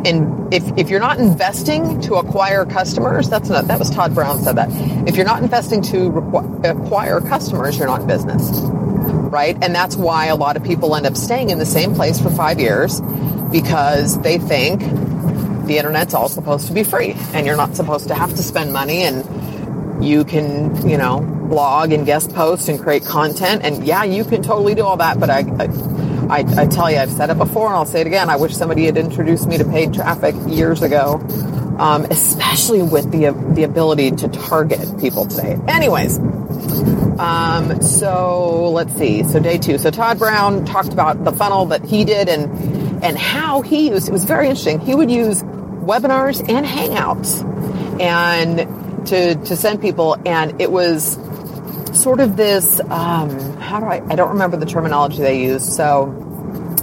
[0.05, 4.39] and if, if you're not investing to acquire customers, that's not, that was Todd Brown
[4.39, 4.69] said that.
[5.07, 9.57] If you're not investing to requ- acquire customers, you're not in business, right?
[9.61, 12.29] And that's why a lot of people end up staying in the same place for
[12.31, 12.99] five years
[13.51, 14.81] because they think
[15.67, 18.73] the internet's all supposed to be free and you're not supposed to have to spend
[18.73, 19.23] money and
[20.01, 23.63] you can, you know, blog and guest post and create content.
[23.63, 25.67] And yeah, you can totally do all that, but I, I
[26.33, 28.29] I, tell you, I've said it before and I'll say it again.
[28.29, 31.15] I wish somebody had introduced me to paid traffic years ago,
[31.77, 35.57] um, especially with the the ability to target people today.
[35.67, 36.19] Anyways,
[37.19, 39.23] um, so let's see.
[39.23, 39.77] So day two.
[39.77, 44.07] So Todd Brown talked about the funnel that he did and and how he used.
[44.07, 44.79] It was very interesting.
[44.79, 47.41] He would use webinars and Hangouts
[47.99, 51.17] and to to send people, and it was
[51.93, 55.73] sort of this um, how do I I don't remember the terminology they used.
[55.73, 56.13] So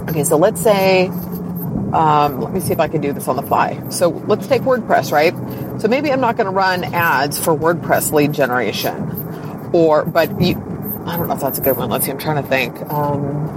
[0.09, 1.07] okay, so let's say
[1.93, 3.81] um, let me see if I can do this on the fly.
[3.89, 5.33] So let's take WordPress, right?
[5.81, 10.55] So maybe I'm not going to run ads for WordPress lead generation, or but you,
[11.05, 11.89] I don't know if that's a good one.
[11.89, 12.11] Let's see.
[12.11, 12.79] I'm trying to think.
[12.91, 13.49] Um,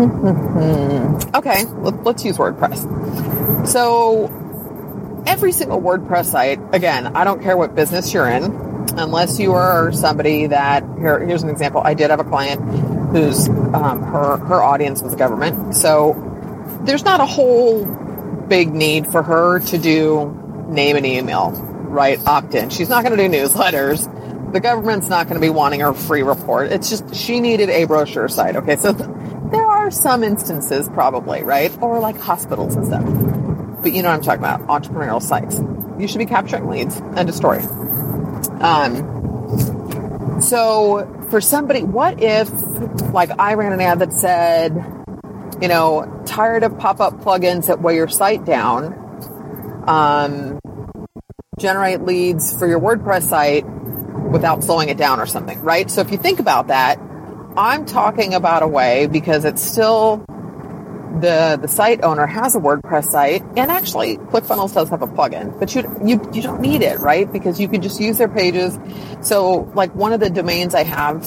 [1.34, 3.66] okay, let, let's use WordPress.
[3.66, 4.28] So
[5.30, 8.44] every single WordPress site, again, I don't care what business you're in
[8.98, 11.80] unless you are somebody that here, here's an example.
[11.84, 12.60] I did have a client
[13.12, 16.16] whose um, her her audience was government, so
[16.82, 17.84] there's not a whole
[18.48, 20.36] big need for her to do
[20.68, 22.18] name and email, right?
[22.26, 22.68] Opt in.
[22.70, 24.52] She's not going to do newsletters.
[24.52, 26.72] The government's not going to be wanting her free report.
[26.72, 28.56] It's just she needed a brochure site.
[28.56, 29.08] Okay, so th-
[29.52, 31.70] there are some instances probably, right?
[31.80, 33.39] Or like hospitals and stuff.
[33.82, 35.60] But you know what I'm talking about, entrepreneurial sites.
[35.98, 37.00] You should be capturing leads.
[37.16, 37.62] End of story.
[38.60, 42.50] Um, so for somebody, what if,
[43.12, 44.74] like, I ran an ad that said,
[45.60, 48.94] you know, tired of pop-up plugins that weigh your site down,
[49.86, 50.58] um,
[51.58, 53.66] generate leads for your WordPress site
[54.30, 55.90] without slowing it down or something, right?
[55.90, 56.98] So if you think about that,
[57.56, 60.24] I'm talking about a way because it's still
[61.20, 65.58] the the site owner has a WordPress site, and actually ClickFunnels does have a plugin,
[65.58, 67.30] but you you you don't need it, right?
[67.30, 68.78] Because you can just use their pages.
[69.22, 71.22] So, like one of the domains I have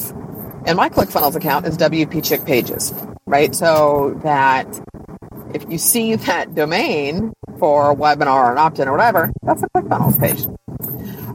[0.65, 2.93] in my ClickFunnels account is WP Pages,
[3.26, 3.54] right?
[3.54, 4.67] So that
[5.54, 9.69] if you see that domain for a webinar or an opt-in or whatever, that's a
[9.69, 10.46] ClickFunnels page.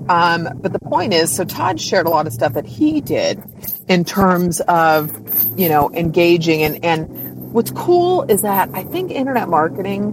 [0.08, 3.42] Um, but the point is, so Todd shared a lot of stuff that he did
[3.88, 5.12] in terms of,
[5.58, 7.27] you know, engaging and, and
[7.58, 10.12] What's cool is that I think internet marketing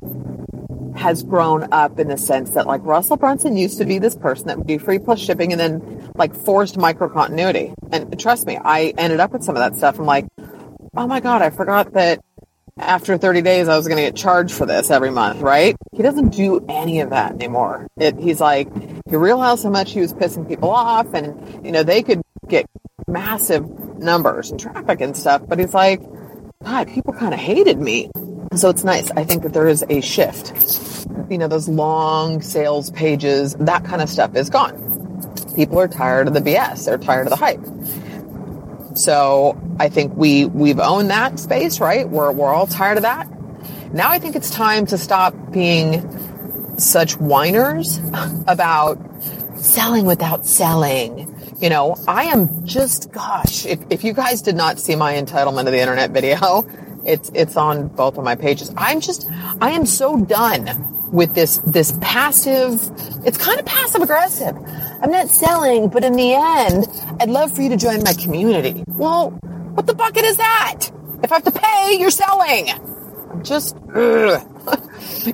[0.97, 4.47] has grown up in the sense that like Russell Brunson used to be this person
[4.47, 7.71] that would do free plus shipping and then like forced micro continuity.
[7.91, 9.99] And trust me, I ended up with some of that stuff.
[9.99, 10.25] I'm like,
[10.97, 12.19] oh my God, I forgot that
[12.79, 15.75] after 30 days I was going to get charged for this every month, right?
[15.91, 17.85] He doesn't do any of that anymore.
[17.95, 18.69] It, he's like,
[19.07, 22.65] he realized how much he was pissing people off and, you know, they could get
[23.07, 26.01] massive numbers and traffic and stuff, but he's like,
[26.65, 28.09] God, people kind of hated me.
[28.55, 29.11] So it's nice.
[29.11, 31.07] I think that there is a shift.
[31.29, 34.73] You know, those long sales pages, that kind of stuff is gone.
[35.55, 36.85] People are tired of the BS.
[36.85, 37.63] They're tired of the hype.
[38.97, 42.09] So I think we, we've owned that space, right?
[42.09, 43.29] We're, we're all tired of that.
[43.93, 47.97] Now I think it's time to stop being such whiners
[48.47, 48.97] about
[49.55, 54.79] selling without selling you know, I am just, gosh, if, if you guys did not
[54.79, 56.65] see my entitlement of the internet video,
[57.05, 58.73] it's, it's on both of my pages.
[58.77, 59.29] I'm just,
[59.61, 62.81] I am so done with this, this passive,
[63.25, 64.55] it's kind of passive aggressive.
[65.01, 66.87] I'm not selling, but in the end,
[67.21, 68.83] I'd love for you to join my community.
[68.87, 69.31] Well,
[69.75, 70.89] what the bucket is that?
[71.23, 72.69] If I have to pay, you're selling.
[72.69, 73.77] I'm just,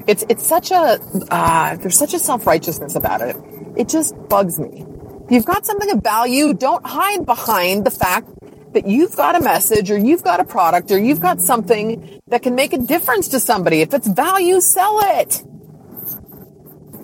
[0.08, 1.00] it's, it's such a,
[1.32, 3.36] uh, there's such a self-righteousness about it.
[3.76, 4.86] It just bugs me
[5.32, 8.28] you've got something of value, don't hide behind the fact
[8.74, 12.44] that you've got a message or you've got a product or you've got something that
[12.44, 13.82] can make a difference to somebody.
[13.82, 15.44] If it's value, sell it.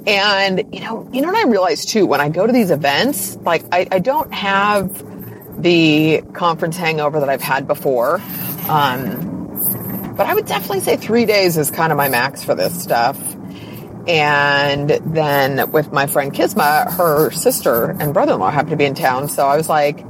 [0.06, 3.36] And, you know, you know what I realize too, when I go to these events,
[3.38, 8.22] like I, I don't have the conference hangover that I've had before.
[8.70, 12.82] Um, but I would definitely say three days is kind of my max for this
[12.82, 13.18] stuff.
[14.08, 19.28] And then with my friend Kisma, her sister and brother-in-law happened to be in town.
[19.28, 20.06] So I was like,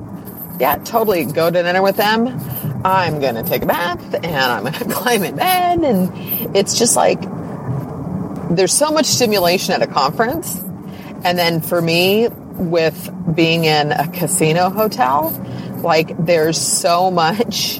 [0.59, 2.27] yeah, totally go to dinner with them.
[2.85, 5.83] I'm going to take a bath and I'm going to climb in bed.
[5.83, 7.21] And it's just like,
[8.55, 10.55] there's so much stimulation at a conference.
[11.23, 15.31] And then for me, with being in a casino hotel,
[15.83, 17.79] like there's so much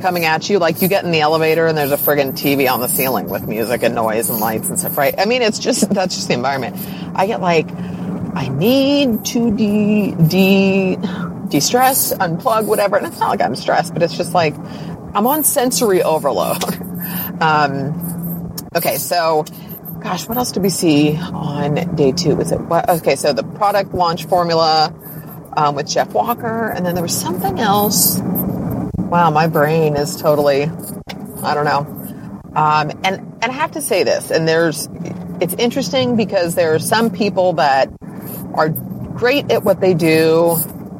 [0.00, 0.58] coming at you.
[0.58, 3.46] Like you get in the elevator and there's a friggin' TV on the ceiling with
[3.46, 5.14] music and noise and lights and stuff, right?
[5.18, 6.76] I mean, it's just, that's just the environment.
[7.14, 10.96] I get like, I need to de, de,
[11.48, 12.96] de-stress, unplug, whatever.
[12.96, 14.54] And it's not like I'm stressed, but it's just like,
[15.14, 16.64] I'm on sensory overload.
[17.40, 18.98] um, okay.
[18.98, 19.44] So,
[20.00, 22.36] gosh, what else did we see on day two?
[22.36, 22.88] Was it what?
[22.88, 23.16] Okay.
[23.16, 24.94] So the product launch formula,
[25.56, 26.68] um, with Jeff Walker.
[26.68, 28.20] And then there was something else
[29.10, 30.70] Wow, my brain is totally,
[31.42, 31.80] I don't know.
[32.54, 33.06] Um, and,
[33.42, 34.88] and I have to say this, and there's,
[35.40, 37.92] it's interesting because there are some people that
[38.54, 40.56] are great at what they do,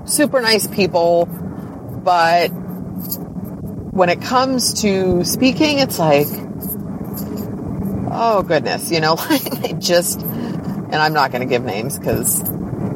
[0.06, 6.26] super nice people, but when it comes to speaking, it's like,
[8.10, 9.14] oh goodness, you know,
[9.62, 12.42] like just, and I'm not going to give names because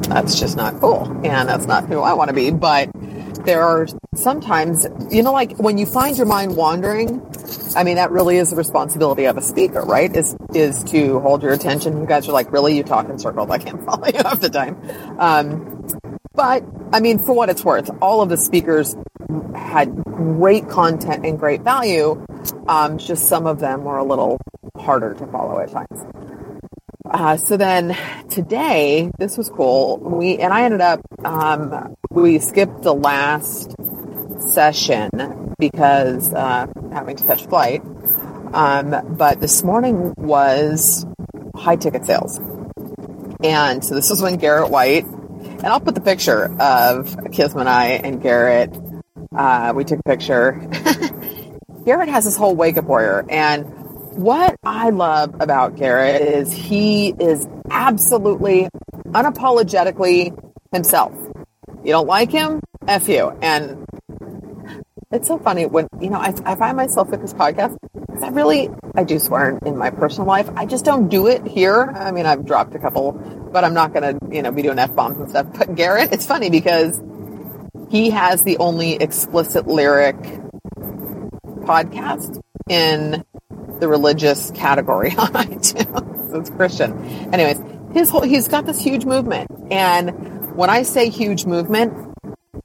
[0.09, 2.89] that's just not cool and that's not who I want to be, but
[3.45, 7.21] there are sometimes, you know, like when you find your mind wandering,
[7.75, 10.13] I mean, that really is the responsibility of a speaker, right?
[10.15, 11.99] Is, is to hold your attention.
[11.99, 12.75] You guys are like, really?
[12.75, 13.49] You talk in circles.
[13.49, 14.77] I can't follow you half the time.
[15.19, 15.87] Um,
[16.33, 18.95] but I mean, for what it's worth, all of the speakers
[19.55, 22.25] had great content and great value.
[22.67, 24.39] Um, just some of them were a little
[24.77, 26.05] harder to follow at times.
[27.09, 27.97] Uh, so then
[28.29, 29.97] today, this was cool.
[29.97, 33.75] We and I ended up um, we skipped the last
[34.53, 37.81] session because uh, having to catch flight.
[38.53, 41.05] Um, but this morning was
[41.55, 42.39] high ticket sales,
[43.43, 45.05] and so this was when Garrett White
[45.45, 48.75] and I'll put the picture of Kisma and I and Garrett.
[49.35, 50.61] Uh, we took a picture.
[51.85, 53.65] Garrett has this whole wake up warrior and
[54.15, 58.69] what I love about Garrett is he is absolutely
[59.07, 60.37] unapologetically
[60.71, 61.13] himself.
[61.83, 62.61] You don't like him?
[62.87, 63.37] F you.
[63.41, 63.85] And
[65.11, 68.29] it's so funny when, you know, I, I find myself with this podcast because I
[68.29, 70.49] really, I do swear in my personal life.
[70.55, 71.83] I just don't do it here.
[71.95, 74.79] I mean, I've dropped a couple, but I'm not going to, you know, be doing
[74.79, 75.47] F bombs and stuff.
[75.57, 77.01] But Garrett, it's funny because
[77.89, 80.17] he has the only explicit lyric
[81.65, 83.23] podcast in
[83.85, 86.35] the religious category on iTunes.
[86.35, 86.97] it's Christian.
[87.31, 87.61] Anyways,
[87.93, 89.49] his whole, he's got this huge movement.
[89.69, 91.93] And when I say huge movement,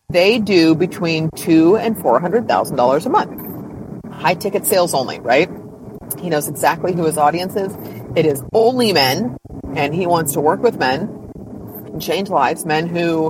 [0.09, 3.39] they do between two and four hundred thousand dollars a month.
[4.11, 5.51] High ticket sales only, right?
[6.19, 7.77] He knows exactly who his audience is.
[8.17, 9.37] It is only men,
[9.75, 11.01] and he wants to work with men
[11.87, 12.65] and change lives.
[12.65, 13.29] Men who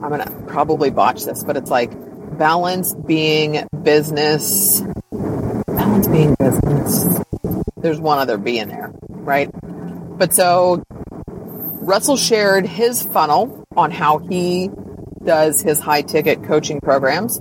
[0.00, 1.90] I'm gonna probably botch this, but it's like
[2.38, 4.82] balance being business
[6.04, 7.22] being business.
[7.76, 9.48] There's one other B in there, right?
[10.18, 10.82] But so
[11.28, 14.70] Russell shared his funnel on how he
[15.24, 17.40] does his high ticket coaching programs.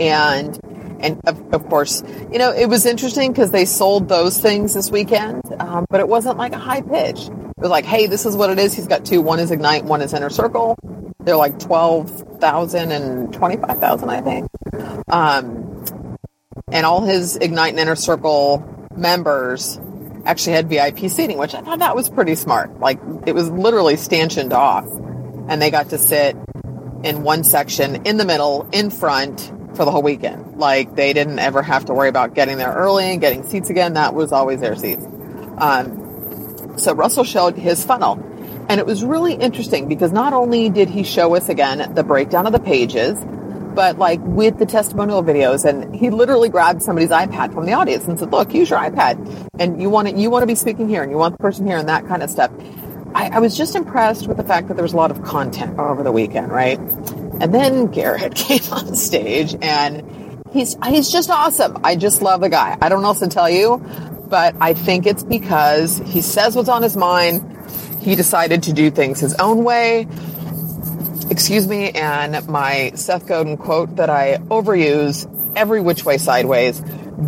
[0.00, 0.58] And
[1.00, 2.02] and of, of, course,
[2.32, 6.08] you know, it was interesting because they sold those things this weekend, um, but it
[6.08, 7.28] wasn't like a high pitch.
[7.28, 8.72] It was like, hey, this is what it is.
[8.72, 9.20] He's got two.
[9.20, 10.78] One is Ignite, one is Inner Circle.
[11.20, 14.48] They're like 12,000 and 25,000, I think.
[15.08, 15.75] Um,
[16.72, 19.78] and all his Ignite and Inner Circle members
[20.24, 22.80] actually had VIP seating, which I thought that was pretty smart.
[22.80, 24.84] Like it was literally stanchioned off,
[25.48, 26.36] and they got to sit
[27.04, 30.56] in one section in the middle, in front for the whole weekend.
[30.56, 33.94] Like they didn't ever have to worry about getting there early and getting seats again.
[33.94, 35.04] That was always their seats.
[35.58, 38.20] Um, so Russell showed his funnel.
[38.68, 42.46] And it was really interesting because not only did he show us again the breakdown
[42.46, 43.16] of the pages,
[43.76, 48.06] but like with the testimonial videos and he literally grabbed somebody's iPad from the audience
[48.06, 50.88] and said, look, use your iPad and you want to, you want to be speaking
[50.88, 52.50] here and you want the person here and that kind of stuff.
[53.14, 55.78] I, I was just impressed with the fact that there was a lot of content
[55.78, 56.78] over the weekend, right?
[56.78, 61.78] And then Garrett came on stage and he's, he's just awesome.
[61.84, 62.78] I just love the guy.
[62.80, 63.76] I don't know what to tell you,
[64.30, 67.52] but I think it's because he says what's on his mind.
[68.00, 70.08] He decided to do things his own way
[71.30, 76.80] excuse me, and my Seth Godin quote that I overuse every which way sideways.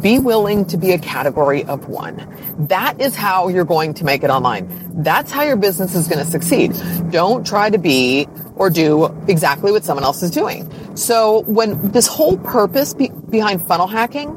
[0.02, 2.66] Be willing to be a category of one.
[2.68, 4.68] That is how you're going to make it online.
[5.02, 6.74] That's how your business is going to succeed.
[7.10, 10.70] Don't try to be or do exactly what someone else is doing.
[10.94, 14.36] So when this whole purpose be- behind funnel hacking,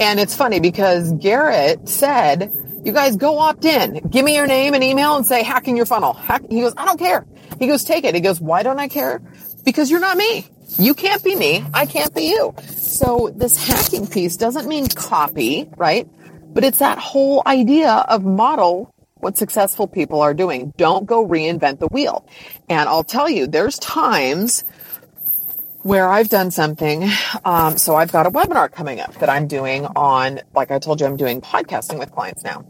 [0.00, 2.52] and it's funny because Garrett said,
[2.84, 4.08] you guys go opt in.
[4.10, 6.12] Give me your name and email and say hacking your funnel.
[6.12, 6.42] Hack.
[6.50, 7.26] He goes, I don't care.
[7.58, 8.14] He goes, take it.
[8.14, 9.20] He goes, why don't I care?
[9.64, 10.48] Because you're not me.
[10.78, 11.64] You can't be me.
[11.72, 12.54] I can't be you.
[12.66, 16.08] So this hacking piece doesn't mean copy, right?
[16.52, 18.94] But it's that whole idea of model
[19.24, 20.72] what successful people are doing.
[20.76, 22.28] Don't go reinvent the wheel.
[22.68, 24.64] And I'll tell you, there's times
[25.80, 27.08] where I've done something.
[27.44, 31.00] Um, so I've got a webinar coming up that I'm doing on, like I told
[31.00, 32.66] you, I'm doing podcasting with clients now.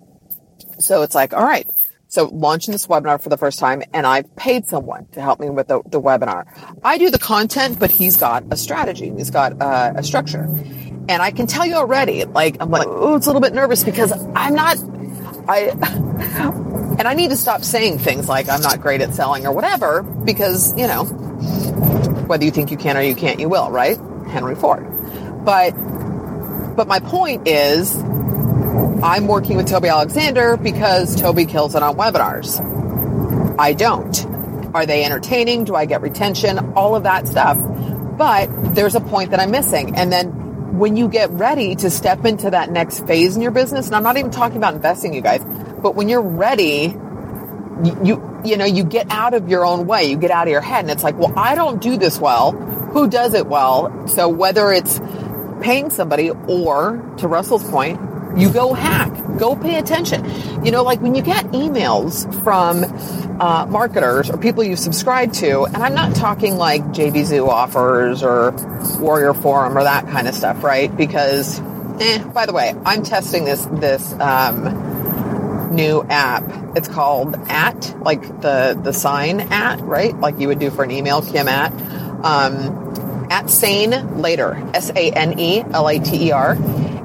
[0.78, 1.68] So it's like, all right.
[2.14, 5.50] So launching this webinar for the first time and I've paid someone to help me
[5.50, 6.46] with the, the webinar.
[6.84, 9.12] I do the content, but he's got a strategy.
[9.16, 10.44] He's got uh, a structure.
[11.08, 13.82] And I can tell you already, like, I'm like, oh, it's a little bit nervous
[13.82, 14.76] because I'm not,
[15.48, 15.70] I,
[17.00, 20.04] and I need to stop saying things like I'm not great at selling or whatever
[20.04, 21.06] because, you know,
[22.26, 23.98] whether you think you can or you can't, you will, right?
[24.28, 24.86] Henry Ford.
[25.44, 25.72] But,
[26.76, 27.92] but my point is,
[29.02, 32.60] I'm working with Toby Alexander because Toby kills it on webinars.
[33.58, 34.26] I don't.
[34.74, 35.64] Are they entertaining?
[35.64, 36.72] Do I get retention?
[36.74, 37.56] All of that stuff.
[38.16, 39.94] But there's a point that I'm missing.
[39.96, 43.86] And then when you get ready to step into that next phase in your business,
[43.86, 45.44] and I'm not even talking about investing, you guys,
[45.80, 46.96] but when you're ready,
[48.02, 50.60] you, you, know, you get out of your own way, you get out of your
[50.60, 52.52] head and it's like, well, I don't do this well.
[52.52, 54.08] Who does it well?
[54.08, 55.00] So whether it's
[55.60, 58.00] paying somebody or to Russell's point,
[58.36, 60.24] you go hack, go pay attention.
[60.64, 62.84] You know, like when you get emails from
[63.40, 68.52] uh, marketers or people you subscribe to, and I'm not talking like JVZoo offers or
[68.98, 70.94] Warrior Forum or that kind of stuff, right?
[70.96, 71.60] Because,
[72.00, 76.44] eh, by the way, I'm testing this, this, um, new app.
[76.76, 80.18] It's called at, like the, the sign at, right?
[80.18, 81.72] Like you would do for an email, Kim at,
[82.24, 86.56] um, at sane later, S-A-N-E-L-A-T-E-R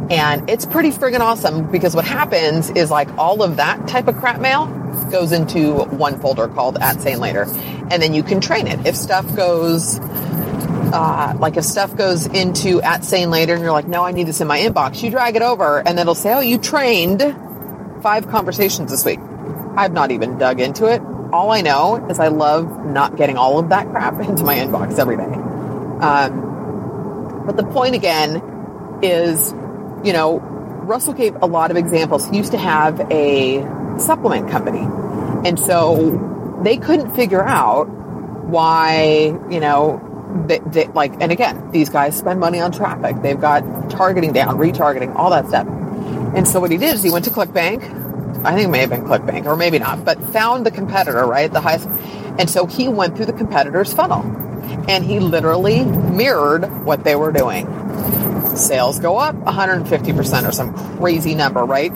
[0.09, 4.17] and it's pretty friggin' awesome because what happens is like all of that type of
[4.17, 4.65] crap mail
[5.11, 7.43] goes into one folder called at sane later.
[7.91, 8.85] And then you can train it.
[8.87, 13.87] If stuff goes, uh, like if stuff goes into at sane later and you're like,
[13.87, 16.39] no, I need this in my inbox, you drag it over and it'll say, oh,
[16.39, 17.21] you trained
[18.01, 19.19] five conversations this week.
[19.77, 21.01] I've not even dug into it.
[21.31, 24.97] All I know is I love not getting all of that crap into my inbox
[24.97, 25.23] every day.
[26.01, 28.41] Um, but the point again
[29.03, 29.53] is
[30.03, 32.27] you know, Russell gave a lot of examples.
[32.27, 33.61] He used to have a
[33.99, 34.87] supplement company.
[35.47, 40.05] And so they couldn't figure out why, you know,
[40.47, 43.21] they, they, like, and again, these guys spend money on traffic.
[43.21, 45.67] They've got targeting down, retargeting, all that stuff.
[46.35, 48.45] And so what he did is he went to ClickBank.
[48.45, 51.51] I think it may have been ClickBank or maybe not, but found the competitor, right?
[51.51, 51.87] The highest.
[52.39, 54.21] And so he went through the competitor's funnel
[54.87, 57.67] and he literally mirrored what they were doing
[58.59, 61.91] sales go up 150% or some crazy number, right?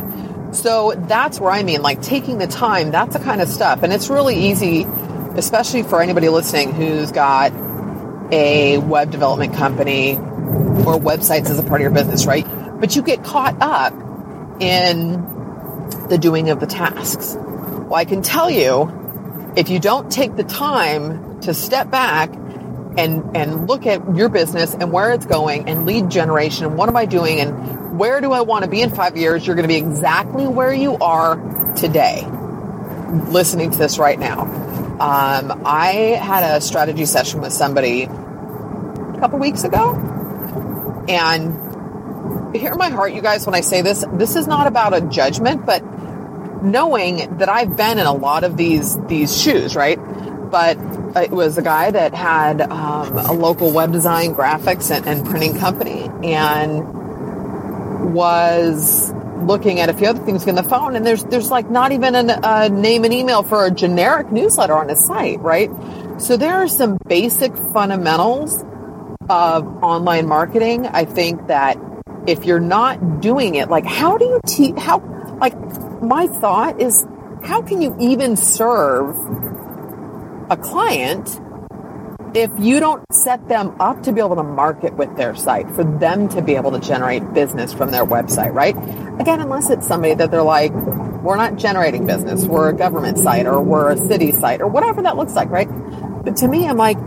[0.55, 3.83] So that's where I mean, like taking the time, that's the kind of stuff.
[3.83, 4.83] And it's really easy,
[5.35, 7.51] especially for anybody listening who's got
[8.31, 12.45] a web development company or websites as a part of your business, right?
[12.79, 13.93] But you get caught up
[14.59, 15.21] in
[16.09, 17.35] the doing of the tasks.
[17.37, 22.31] Well, I can tell you, if you don't take the time to step back
[22.97, 26.95] and and look at your business and where it's going and lead generation what am
[26.95, 29.45] i doing and where do i want to be in five years?
[29.45, 31.35] You're going to be exactly where you are
[31.75, 32.27] today
[33.27, 34.41] listening to this right now.
[34.99, 35.91] Um, i
[36.21, 39.95] had a strategy session with somebody a couple weeks ago
[41.07, 45.01] and hear my heart you guys when i say this this is not about a
[45.01, 45.83] judgment but
[46.63, 49.97] knowing that i've been in a lot of these these shoes right?
[50.51, 50.77] But
[51.15, 55.57] it was a guy that had um, a local web design, graphics, and, and, printing
[55.59, 60.95] company, and was looking at a few other things in the phone.
[60.95, 64.73] And there's there's like not even a uh, name and email for a generic newsletter
[64.73, 65.69] on his site, right?
[66.17, 68.63] So there are some basic fundamentals
[69.29, 70.87] of online marketing.
[70.87, 71.77] I think that
[72.27, 74.75] if you're not doing it, like how do you teach?
[74.77, 74.99] How
[75.39, 75.55] like
[76.01, 77.05] my thought is,
[77.43, 79.15] how can you even serve
[80.53, 81.39] a client
[82.35, 85.83] if you don't set them up to be able to market with their site, for
[85.83, 88.75] them to be able to generate business from their website, right?
[89.19, 90.73] Again, unless it's somebody that they're like,
[91.23, 95.03] we're not generating business, we're a government site or we're a city site or whatever
[95.03, 95.67] that looks like, right?
[96.23, 96.97] But to me, I'm like,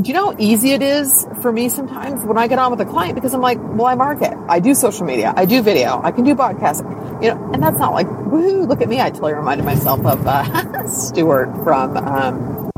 [0.00, 2.80] do you know how easy it is for me sometimes when I get on with
[2.80, 6.00] a client because I'm like, well, I market, I do social media, I do video,
[6.02, 9.00] I can do podcasting, you know, and that's not like, woohoo, look at me.
[9.00, 12.70] I totally reminded myself of uh, Stuart from um,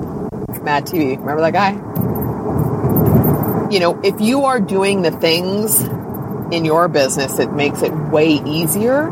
[0.63, 1.19] Mad TV.
[1.19, 1.73] Remember that guy?
[3.71, 5.83] You know, if you are doing the things
[6.53, 9.07] in your business, it makes it way easier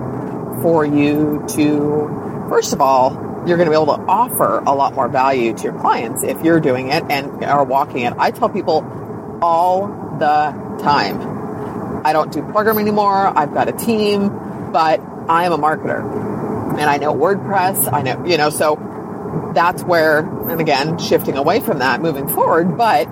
[0.63, 4.95] for you to, first of all, you're going to be able to offer a lot
[4.95, 8.15] more value to your clients if you're doing it and are walking it.
[8.17, 9.89] I tell people all
[10.19, 12.05] the time.
[12.07, 13.27] I don't do program anymore.
[13.37, 14.29] I've got a team,
[14.73, 16.03] but I am a marketer
[16.79, 17.93] and I know WordPress.
[17.93, 18.77] I know, you know, so
[19.55, 22.77] that's where, and again, shifting away from that moving forward.
[22.77, 23.09] But,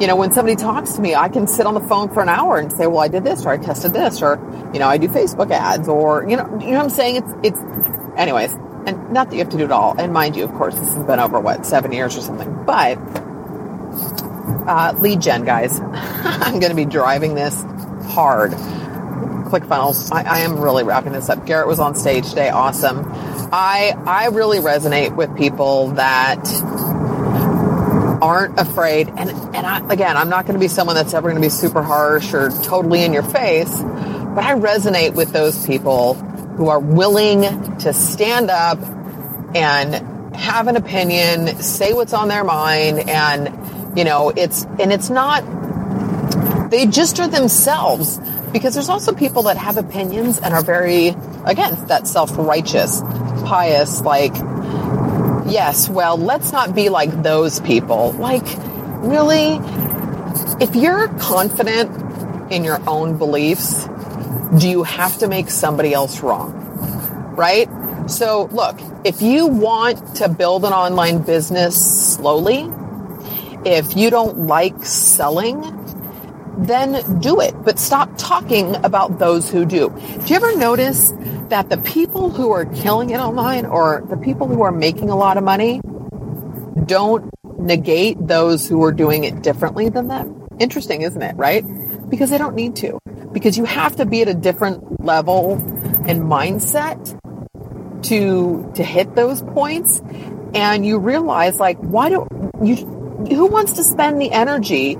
[0.00, 2.28] you know, when somebody talks to me, I can sit on the phone for an
[2.28, 4.36] hour and say, well, I did this or I tested this or,
[4.72, 7.16] you know, I do Facebook ads or, you know, you know what I'm saying?
[7.16, 7.60] It's, it's,
[8.16, 8.56] anyways,
[8.86, 9.94] and not that you have to do it all.
[9.98, 12.98] And mind you, of course, this has been over what, seven years or something, but,
[14.66, 17.62] uh, lead gen guys, I'm going to be driving this
[18.08, 18.52] hard.
[19.44, 20.10] ClickFunnels.
[20.10, 21.46] I, I am really wrapping this up.
[21.46, 22.48] Garrett was on stage today.
[22.50, 23.04] Awesome.
[23.52, 26.42] I I really resonate with people that
[28.20, 29.08] aren't afraid.
[29.08, 31.50] And and I, again, I'm not going to be someone that's ever going to be
[31.50, 36.14] super harsh or totally in your face, but I resonate with those people
[36.56, 37.42] who are willing
[37.78, 38.78] to stand up
[39.54, 45.10] and have an opinion, say what's on their mind, and you know, it's and it's
[45.10, 45.42] not.
[46.70, 48.18] They just are themselves
[48.54, 51.08] because there's also people that have opinions and are very
[51.44, 53.02] again that self-righteous
[53.44, 54.32] pious like
[55.46, 58.46] yes well let's not be like those people like
[59.02, 59.58] really
[60.60, 63.88] if you're confident in your own beliefs
[64.58, 66.52] do you have to make somebody else wrong
[67.36, 67.68] right
[68.06, 72.70] so look if you want to build an online business slowly
[73.64, 75.62] if you don't like selling
[76.58, 77.54] then do it.
[77.64, 79.90] But stop talking about those who do.
[79.90, 81.12] Do you ever notice
[81.48, 85.16] that the people who are killing it online or the people who are making a
[85.16, 85.80] lot of money
[86.86, 90.46] don't negate those who are doing it differently than them?
[90.58, 91.36] Interesting, isn't it?
[91.36, 91.64] Right?
[92.14, 93.00] Because they don't need to.
[93.32, 95.54] Because you have to be at a different level
[96.06, 97.20] and mindset
[98.04, 100.00] to to hit those points
[100.54, 102.28] and you realize like why don't
[102.62, 104.96] you who wants to spend the energy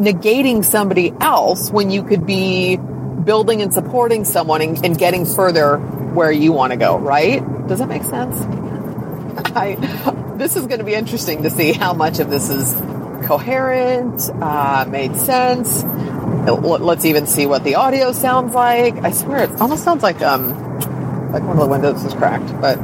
[0.00, 2.78] negating somebody else when you could be
[3.24, 7.40] building and supporting someone and, and getting further where you want to go, right?
[7.68, 8.40] Does that make sense?
[9.54, 9.74] I,
[10.36, 12.74] this is going to be interesting to see how much of this is
[13.30, 15.84] coherent, uh, made sense.
[15.84, 18.96] Let's even see what the audio sounds like.
[19.04, 20.48] I swear it almost sounds like um
[21.30, 22.76] like one of the windows is cracked, but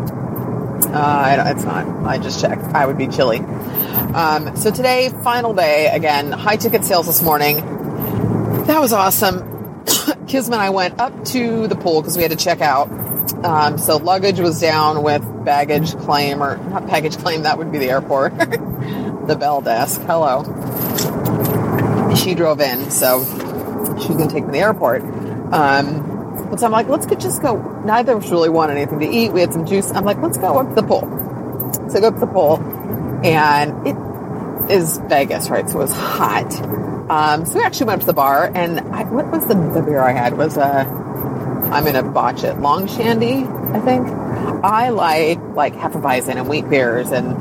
[0.95, 1.89] uh, it's not.
[2.07, 2.63] I just checked.
[2.63, 3.41] I would be chilly.
[3.41, 6.31] Um, so today, final day again.
[6.31, 7.57] High ticket sales this morning.
[8.67, 9.41] That was awesome.
[10.29, 12.89] Kisma and I went up to the pool because we had to check out.
[13.45, 17.43] Um, so luggage was down with baggage claim or not baggage claim.
[17.43, 18.33] That would be the airport.
[19.27, 20.01] the bell desk.
[20.03, 20.45] Hello.
[22.15, 23.25] She drove in, so
[23.99, 25.03] she's going to take me to the airport.
[25.53, 27.61] Um, but so I'm like, let's get, just go.
[27.85, 29.33] Neither of us really want anything to eat.
[29.33, 29.91] We had some juice.
[29.91, 31.03] I'm like, let's go up to the pool.
[31.91, 32.57] So I go up to the pool
[33.25, 33.97] and it
[34.71, 35.69] is Vegas, right?
[35.69, 36.53] So it was hot.
[37.11, 39.83] Um, so we actually went up to the bar, and I, what was the, the
[39.83, 40.37] beer I had?
[40.37, 40.85] Was a
[41.71, 42.59] I'm gonna botch it.
[42.59, 44.09] Long Shandy, I think.
[44.65, 47.37] I like like Hefeweizen and wheat beers, and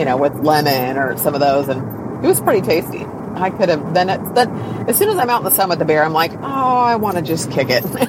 [0.00, 3.04] you know with lemon or some of those, and it was pretty tasty.
[3.34, 4.08] I could have then.
[4.08, 4.48] It, then
[4.88, 6.96] as soon as I'm out in the sun with the beer, I'm like, oh, I
[6.96, 7.84] want to just kick it.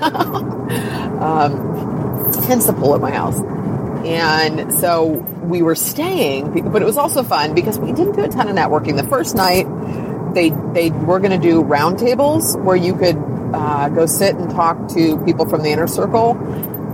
[1.21, 3.37] um, hence the pool at my house.
[4.05, 5.09] And so
[5.43, 8.55] we were staying, but it was also fun because we didn't do a ton of
[8.55, 8.95] networking.
[8.95, 9.65] The first night,
[10.33, 13.17] they they were going to do roundtables where you could
[13.53, 16.35] uh, go sit and talk to people from the inner circle.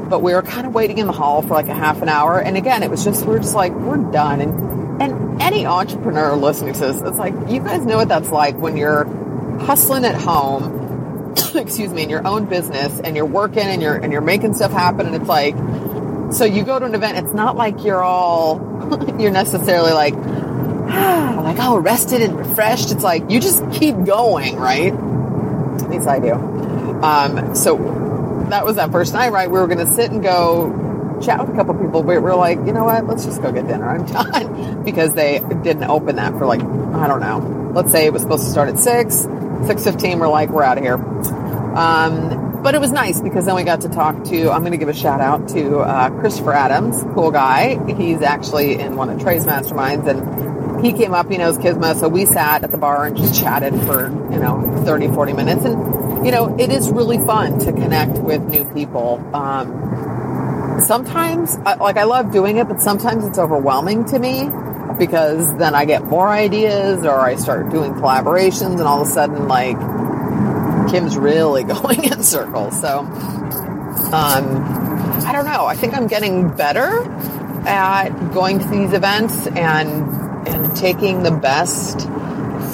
[0.09, 2.41] But we were kind of waiting in the hall for like a half an hour,
[2.41, 4.41] and again, it was just we are just like we're done.
[4.41, 8.57] And and any entrepreneur listening to this, it's like you guys know what that's like
[8.57, 9.05] when you're
[9.59, 14.11] hustling at home, excuse me, in your own business, and you're working and you're and
[14.11, 15.55] you're making stuff happen, and it's like
[16.31, 18.59] so you go to an event, it's not like you're all,
[19.19, 22.91] you're necessarily like, like all rested and refreshed.
[22.91, 24.93] It's like you just keep going, right?
[24.93, 26.33] At least I do.
[26.33, 27.77] Um, so
[28.49, 29.49] that was that first night, right?
[29.49, 30.69] We were to sit and go
[31.21, 33.05] chat with a couple people, but we were like, you know what?
[33.05, 33.89] Let's just go get dinner.
[33.89, 37.71] I'm done because they didn't open that for like, I don't know.
[37.73, 39.27] Let's say it was supposed to start at six,
[39.65, 40.19] six fifteen.
[40.19, 40.95] We're like, we're out of here.
[40.95, 44.77] Um, but it was nice because then we got to talk to, I'm going to
[44.77, 47.77] give a shout out to uh, Christopher Adams, cool guy.
[47.93, 51.95] He's actually in one of Trey's masterminds and he came up, he knows Kisma.
[51.95, 55.65] So we sat at the bar and just chatted for, you know, 30, 40 minutes.
[55.65, 59.23] And, you know, it is really fun to connect with new people.
[59.33, 59.71] Um,
[60.81, 64.49] sometimes, like I love doing it, but sometimes it's overwhelming to me
[64.97, 69.11] because then I get more ideas or I start doing collaborations and all of a
[69.11, 69.77] sudden like
[70.89, 72.79] Kim's really going in circles.
[72.79, 74.63] So, um,
[75.25, 75.65] I don't know.
[75.65, 77.03] I think I'm getting better
[77.67, 82.07] at going to these events and and taking the best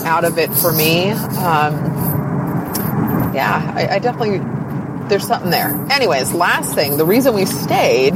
[0.06, 1.10] out of it for me.
[1.10, 1.74] Um,
[3.34, 4.40] yeah, I, I definitely
[5.14, 5.70] there's something there.
[5.92, 8.16] Anyways, last thing, the reason we stayed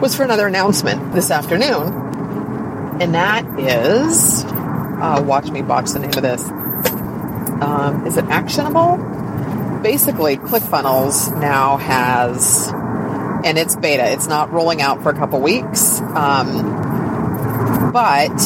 [0.00, 1.92] was for another announcement this afternoon,
[3.02, 6.42] and that is uh, watch me botch the name of this.
[7.60, 8.96] Um, is it actionable?
[9.82, 12.72] Basically, ClickFunnels now has,
[13.44, 14.10] and it's beta.
[14.10, 18.40] It's not rolling out for a couple weeks, um, but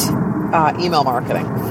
[0.53, 1.62] uh, email marketing.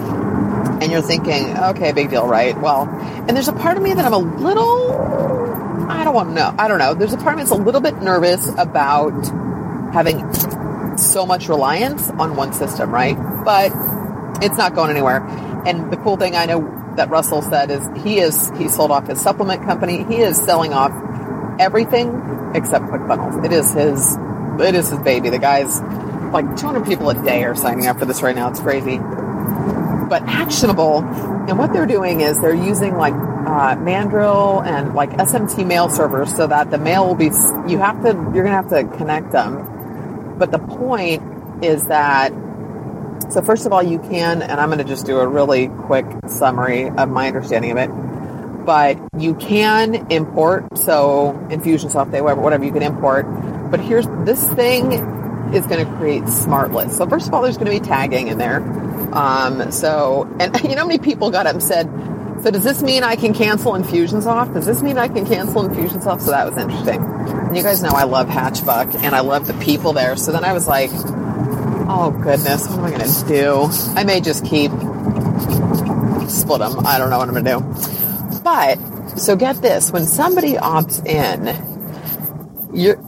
[0.82, 2.60] And you're thinking, okay, big deal, right?
[2.60, 4.92] Well, and there's a part of me that I'm a little,
[5.88, 6.54] I don't want to know.
[6.58, 6.94] I don't know.
[6.94, 9.12] There's a part of me that's a little bit nervous about
[9.92, 13.16] having so much reliance on one system, right?
[13.44, 13.72] But
[14.42, 15.24] it's not going anywhere.
[15.66, 19.06] And the cool thing I know that Russell said is he is he sold off
[19.06, 20.04] his supplement company.
[20.04, 20.92] He is selling off
[21.60, 23.44] everything except ClickFunnels.
[23.44, 24.16] It is his
[24.60, 25.30] it is his baby.
[25.30, 25.80] The guy's
[26.32, 28.50] like 200 people a day are signing up for this right now.
[28.50, 28.98] It's crazy.
[30.12, 35.66] But actionable, and what they're doing is they're using like uh, Mandrill and like SMT
[35.66, 37.30] mail servers so that the mail will be
[37.66, 40.36] you have to you're gonna have to connect them.
[40.38, 42.30] But the point is that
[43.30, 46.04] so first of all, you can, and I'm going to just do a really quick
[46.28, 47.88] summary of my understanding of it.
[48.66, 53.24] But you can import, so Infusionsoft, they whatever you can import.
[53.70, 55.21] But here's this thing
[55.55, 56.98] is going to create smart lists.
[56.98, 58.59] So first of all, there's going to be tagging in there.
[59.14, 61.86] Um, so, and you know how many people got up and said,
[62.42, 64.55] so does this mean I can cancel Infusionsoft?
[64.55, 66.22] Does this mean I can cancel Infusionsoft?
[66.22, 67.00] So that was interesting.
[67.00, 70.16] And you guys know I love Hatchbuck and I love the people there.
[70.16, 70.90] So then I was like,
[71.94, 73.68] Oh goodness, what am I going to do?
[73.94, 74.70] I may just keep
[76.30, 76.86] split them.
[76.86, 78.40] I don't know what I'm going to do.
[78.42, 78.78] But
[79.18, 81.48] so get this: when somebody opts in,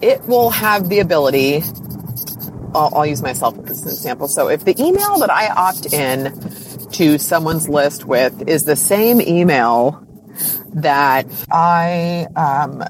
[0.02, 1.62] it will have the ability.
[2.74, 4.28] I'll, I'll use myself as an example.
[4.28, 9.20] So if the email that I opt in to someone's list with is the same
[9.20, 10.06] email
[10.74, 12.82] that I um,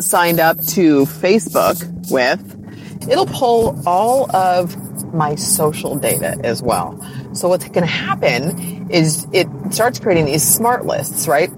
[0.00, 4.76] signed up to Facebook with, it'll pull all of
[5.14, 7.00] my social data as well.
[7.34, 11.50] So what's going to happen is it starts creating these smart lists, right?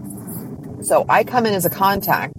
[0.82, 2.34] So I come in as a contact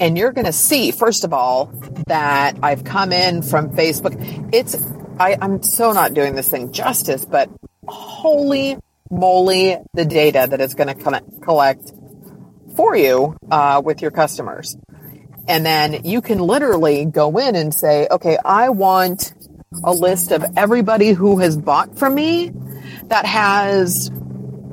[0.00, 1.66] and you're going to see, first of all,
[2.06, 4.14] that I've come in from Facebook.
[4.52, 4.76] It's,
[5.18, 7.50] I, I'm so not doing this thing justice, but
[7.86, 8.76] holy
[9.10, 11.92] moly, the data that it's going to collect
[12.76, 14.76] for you uh, with your customers.
[15.48, 19.32] And then you can literally go in and say, okay, I want
[19.84, 22.50] a list of everybody who has bought from me
[23.04, 24.08] that has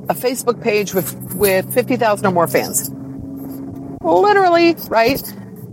[0.08, 2.90] a Facebook page with, with 50,000 or more fans.
[4.04, 5.20] Literally, right?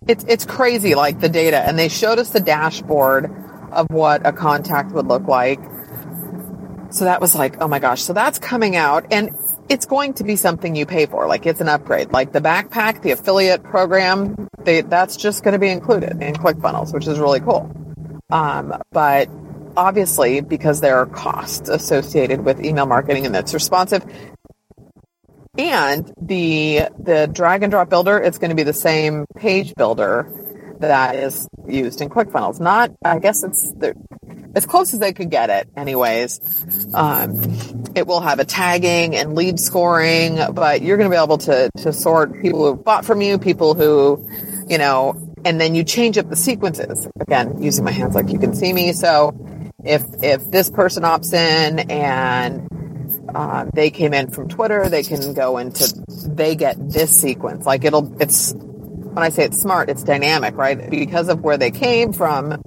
[0.07, 1.57] It's, it's crazy, like the data.
[1.57, 3.31] And they showed us the dashboard
[3.71, 5.59] of what a contact would look like.
[6.91, 8.01] So that was like, oh my gosh.
[8.01, 9.35] So that's coming out and
[9.69, 11.27] it's going to be something you pay for.
[11.27, 12.11] Like it's an upgrade.
[12.11, 16.93] Like the backpack, the affiliate program, they, that's just going to be included in ClickFunnels,
[16.93, 17.71] which is really cool.
[18.29, 19.29] Um, but
[19.77, 24.03] obviously, because there are costs associated with email marketing and that's responsive,
[25.57, 30.31] and the the drag and drop builder, it's going to be the same page builder
[30.79, 32.59] that is used in ClickFunnels.
[32.59, 33.93] Not, I guess it's the,
[34.55, 36.39] as close as they could get it, anyways.
[36.93, 37.39] Um,
[37.95, 41.69] it will have a tagging and lead scoring, but you're going to be able to
[41.77, 44.27] to sort people who bought from you, people who,
[44.67, 48.39] you know, and then you change up the sequences again using my hands like you
[48.39, 49.33] can see me so
[49.83, 52.67] if if this person opts in and
[53.35, 55.93] uh, they came in from twitter they can go into
[56.27, 60.89] they get this sequence like it'll it's when i say it's smart it's dynamic right
[60.89, 62.61] because of where they came from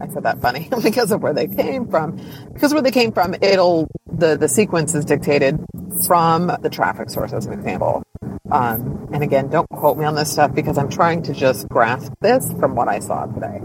[0.00, 2.16] i said that funny because of where they came from
[2.52, 5.58] because where they came from it'll the the sequence is dictated
[6.06, 8.02] from the traffic source as an example
[8.50, 12.12] um, and again, don't quote me on this stuff because I'm trying to just grasp
[12.20, 13.60] this from what I saw today.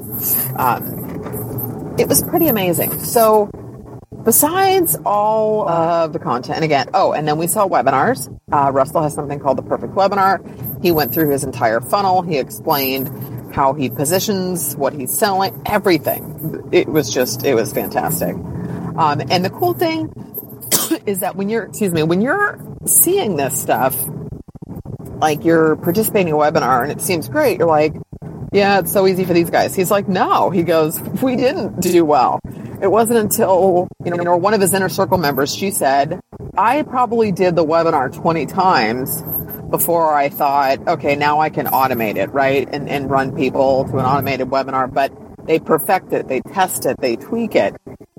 [0.58, 3.00] Um, it was pretty amazing.
[3.00, 3.50] So,
[4.24, 8.30] besides all of the content, and again, oh, and then we saw webinars.
[8.52, 10.84] Uh, Russell has something called the Perfect Webinar.
[10.84, 12.22] He went through his entire funnel.
[12.22, 16.70] He explained how he positions, what he's selling, everything.
[16.72, 18.36] It was just, it was fantastic.
[18.36, 20.12] Um, and the cool thing
[21.06, 23.96] is that when you're, excuse me, when you're seeing this stuff,
[25.24, 27.60] like you're participating in a webinar and it seems great.
[27.60, 27.94] You're like,
[28.54, 29.76] yeah, it's so easy for these guys.
[29.76, 30.52] He's like, no.
[30.52, 32.40] He goes, we didn't do well.
[32.82, 36.20] It wasn't until, you know, one of his inner circle members, she said,
[36.56, 39.22] I probably did the webinar 20 times
[39.72, 42.70] before I thought, okay, now I can automate it, right?
[42.72, 44.94] And, and run people to an automated webinar.
[44.94, 45.12] But
[45.48, 47.76] they perfect it, they test it, they tweak it.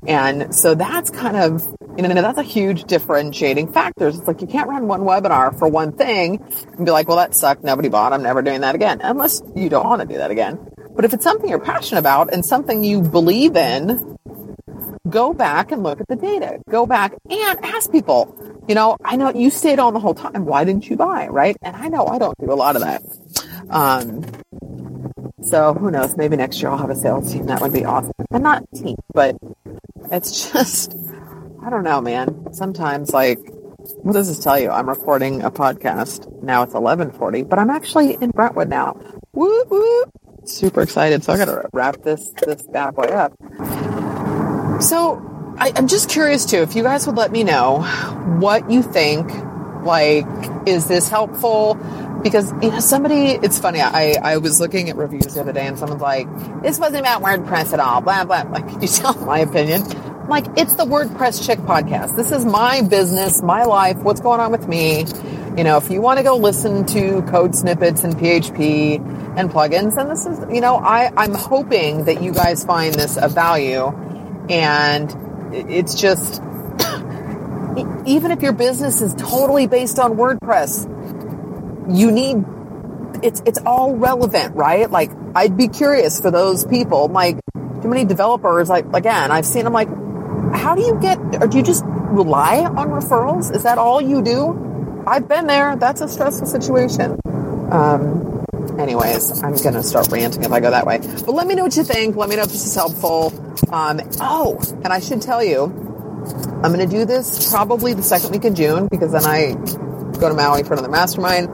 [0.07, 4.09] And so that's kind of, you know, that's a huge differentiating factor.
[4.09, 6.45] It's like you can't run one webinar for one thing
[6.77, 7.65] and be like, well, that sucked.
[7.65, 8.13] Nobody bought.
[8.13, 9.01] I'm never doing that again.
[9.03, 10.59] Unless you don't want to do that again.
[10.95, 14.17] But if it's something you're passionate about and something you believe in,
[15.09, 16.61] go back and look at the data.
[16.69, 18.37] Go back and ask people,
[18.69, 20.45] you know, I know you stayed on the whole time.
[20.45, 21.29] Why didn't you buy?
[21.29, 21.57] Right.
[21.63, 23.03] And I know I don't do a lot of that.
[23.71, 24.25] Um,
[25.45, 26.17] so who knows?
[26.17, 27.47] Maybe next year I'll have a sales team.
[27.47, 28.13] That would be awesome.
[28.31, 29.37] And not team, but
[30.11, 30.97] it's just,
[31.63, 32.53] I don't know, man.
[32.53, 33.39] Sometimes like,
[34.03, 34.71] what does this tell you?
[34.71, 36.43] I'm recording a podcast.
[36.43, 38.99] Now it's 1140, but I'm actually in Brentwood now.
[39.33, 40.05] Woo woo.
[40.47, 41.25] Super excited.
[41.25, 43.33] So I got to wrap this, this bad boy up.
[44.83, 45.23] So
[45.59, 47.83] I, I'm just curious too, if you guys would let me know
[48.41, 49.31] what you think,
[49.85, 50.27] like,
[50.67, 51.79] is this helpful?
[52.25, 55.67] Because you know somebody it's funny I, I was looking at reviews the other day
[55.67, 56.27] and someone's like
[56.63, 59.83] this wasn't about wordpress at all blah blah like you tell my opinion?
[59.83, 62.17] I'm like it's the wordpress chick podcast.
[62.17, 65.05] This is my business my life what's going on with me.
[65.57, 68.99] You know if you want to go listen to code snippets and php
[69.39, 73.17] and plugins then this is you know i i'm hoping that you guys find this
[73.19, 73.93] of value.
[74.49, 75.15] And
[75.53, 76.43] it's just
[78.07, 80.91] even if your business is totally based on wordpress
[81.89, 82.45] you need
[83.23, 84.91] it's it's all relevant, right?
[84.91, 87.09] Like I'd be curious for those people.
[87.09, 87.39] Like
[87.83, 89.89] too many developers, like again, I've seen them like,
[90.55, 91.19] how do you get?
[91.43, 93.55] Or do you just rely on referrals?
[93.55, 95.05] Is that all you do?
[95.07, 95.77] I've been there.
[95.77, 97.21] That's a stressful situation.
[97.71, 98.45] Um,
[98.79, 100.99] anyways, I'm gonna start ranting if I go that way.
[100.99, 102.17] But let me know what you think.
[102.17, 103.33] Let me know if this is helpful.
[103.73, 105.65] Um, oh, and I should tell you,
[106.63, 109.55] I'm gonna do this probably the second week of June because then I
[110.25, 111.49] go to Maui for another mastermind.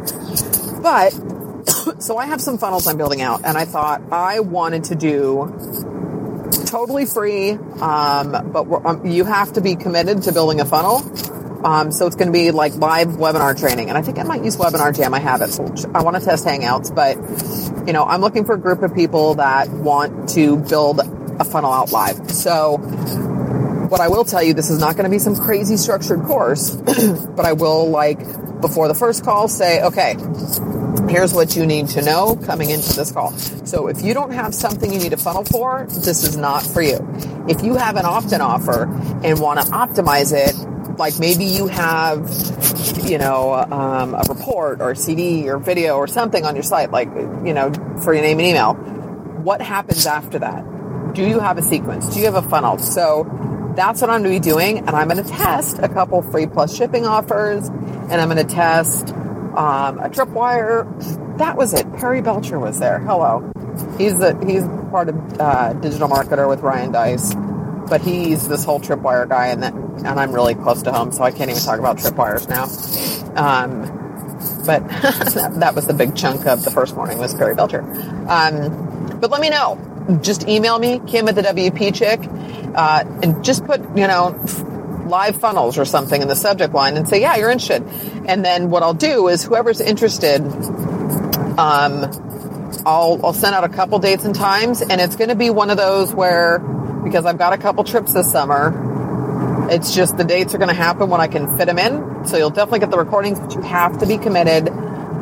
[0.82, 1.10] But
[2.00, 5.52] so I have some funnels I'm building out, and I thought I wanted to do
[6.66, 11.02] totally free, um, but um, you have to be committed to building a funnel.
[11.66, 14.44] Um, so it's going to be like live webinar training, and I think I might
[14.44, 15.12] use Webinar Jam.
[15.12, 15.50] I have it.
[15.50, 17.16] So I want to test Hangouts, but
[17.86, 21.72] you know, I'm looking for a group of people that want to build a funnel
[21.72, 22.30] out live.
[22.30, 22.78] So
[23.90, 26.70] what I will tell you, this is not going to be some crazy structured course,
[26.76, 28.20] but I will like
[28.60, 30.16] before the first call say, okay,
[31.08, 33.32] here's what you need to know coming into this call.
[33.64, 36.82] So if you don't have something you need a funnel for, this is not for
[36.82, 36.98] you.
[37.48, 38.84] If you have an opt-in offer
[39.24, 40.54] and want to optimize it,
[40.98, 42.30] like maybe you have,
[43.04, 46.90] you know, um, a report or a CD or video or something on your site,
[46.90, 48.74] like, you know, for your name and email.
[48.74, 51.14] What happens after that?
[51.14, 52.12] Do you have a sequence?
[52.12, 52.78] Do you have a funnel?
[52.78, 53.24] So
[53.74, 54.78] that's what I'm going to be doing.
[54.78, 58.54] And I'm going to test a couple free plus shipping offers and I'm going to
[58.54, 61.38] test um, a tripwire.
[61.38, 61.92] That was it.
[61.94, 62.98] Perry Belcher was there.
[62.98, 63.52] Hello.
[63.98, 67.34] He's the he's part of uh, digital marketer with Ryan Deiss,
[67.88, 71.22] but he's this whole tripwire guy, and that and I'm really close to home, so
[71.22, 72.64] I can't even talk about tripwires now.
[73.36, 74.00] Um,
[74.66, 74.86] but
[75.34, 77.82] that, that, was the big chunk of the first morning was Perry Belcher.
[78.28, 79.78] Um, but let me know.
[80.22, 82.20] Just email me, Kim at the WP Chick,
[82.74, 84.34] uh, and just put you know
[85.10, 87.82] live funnels or something in the subject line and say, yeah, you're interested.
[88.26, 90.40] And then what I'll do is whoever's interested,
[91.58, 92.10] um,
[92.86, 95.68] I'll, I'll send out a couple dates and times and it's going to be one
[95.68, 96.60] of those where,
[97.04, 100.74] because I've got a couple trips this summer, it's just the dates are going to
[100.74, 102.26] happen when I can fit them in.
[102.26, 104.68] So you'll definitely get the recordings, but you have to be committed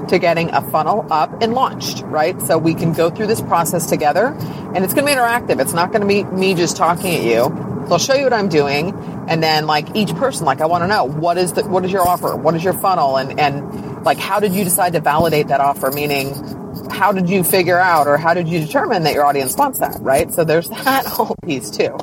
[0.09, 2.41] to getting a funnel up and launched, right?
[2.43, 4.27] So we can go through this process together
[4.75, 5.61] and it's going to be interactive.
[5.61, 7.69] It's not going to be me just talking at you.
[7.89, 8.93] So I'll show you what I'm doing,
[9.29, 11.91] and then like each person, like I want to know what is the what is
[11.91, 15.49] your offer, what is your funnel, and and like how did you decide to validate
[15.49, 15.91] that offer?
[15.91, 16.35] Meaning,
[16.91, 19.97] how did you figure out or how did you determine that your audience wants that,
[20.01, 20.31] right?
[20.31, 21.97] So there's that whole piece too.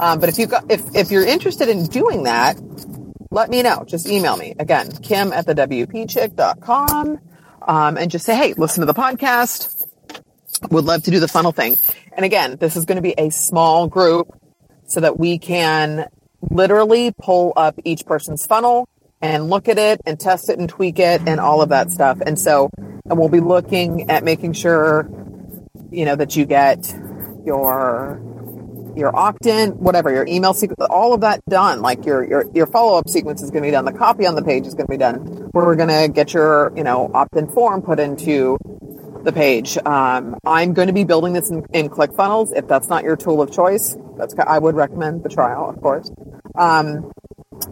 [0.00, 2.60] Um, but if you got if if you're interested in doing that,
[3.30, 3.84] let me know.
[3.86, 7.20] Just email me again, Kim at the WPChick.com,
[7.68, 9.84] um, and just say, hey, listen to the podcast.
[10.70, 11.76] Would love to do the funnel thing.
[12.12, 14.32] And again, this is going to be a small group
[14.86, 16.08] so that we can
[16.50, 18.88] literally pull up each person's funnel
[19.20, 22.18] and look at it and test it and tweak it and all of that stuff.
[22.24, 25.08] And so, and we'll be looking at making sure,
[25.90, 26.92] you know, that you get
[27.44, 28.20] your,
[28.98, 31.80] your opt-in, whatever, your email sequence, all of that done.
[31.80, 33.84] Like your, your, your follow-up sequence is going to be done.
[33.84, 35.50] The copy on the page is going to be done.
[35.54, 38.58] We're going to get your, you know, opt-in form put into
[39.22, 39.78] the page.
[39.78, 42.56] Um, I'm going to be building this in, in ClickFunnels.
[42.56, 46.10] If that's not your tool of choice, that's I would recommend the trial, of course.
[46.56, 47.10] Um,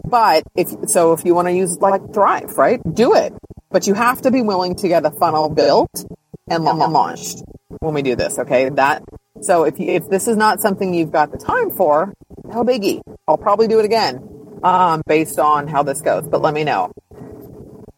[0.05, 3.33] but if so, if you want to use like Thrive, right, do it.
[3.69, 6.05] But you have to be willing to get a funnel built
[6.49, 7.43] and launched
[7.79, 8.39] when we do this.
[8.39, 9.03] Okay, that
[9.41, 12.13] So if you, if this is not something you've got the time for,
[12.45, 13.01] no biggie.
[13.27, 16.27] I'll probably do it again, um, based on how this goes.
[16.27, 16.91] But let me know.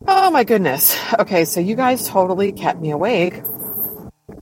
[0.08, 0.98] Oh my goodness.
[1.20, 3.42] Okay, so you guys totally kept me awake.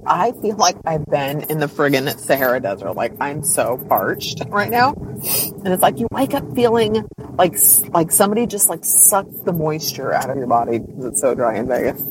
[0.06, 2.94] I feel like I've been in the friggin' Sahara Desert.
[2.94, 7.06] Like I'm so parched right now, and it's like you wake up feeling
[7.38, 7.58] like
[7.90, 11.58] like somebody just like sucked the moisture out of your body because it's so dry
[11.58, 12.02] in Vegas.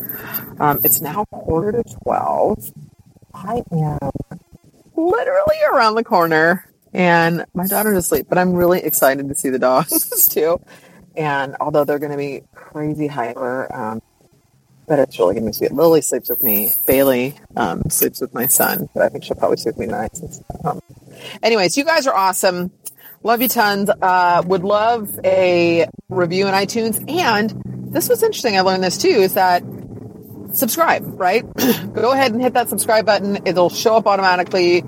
[0.61, 2.59] Um, it's now quarter to twelve.
[3.33, 4.11] I am
[4.97, 8.27] literally around the corner, and my daughter's asleep.
[8.29, 10.61] But I'm really excited to see the dogs too.
[11.17, 14.03] And although they're going to be crazy hyper, um,
[14.87, 15.73] but it's really going to be sweet.
[15.73, 16.71] Lily sleeps with me.
[16.87, 20.19] Bailey um, sleeps with my son, but I think she'll probably sleep with me tonight.
[20.65, 20.81] Um,
[21.43, 22.71] anyways, you guys are awesome.
[23.23, 23.91] Love you tons.
[23.91, 27.03] Uh, would love a review in iTunes.
[27.11, 28.57] And this was interesting.
[28.57, 29.09] I learned this too.
[29.09, 29.63] Is that
[30.57, 31.05] subscribe?
[31.19, 31.45] Right?
[31.95, 33.47] Go ahead and hit that subscribe button.
[33.47, 34.83] It'll show up automatically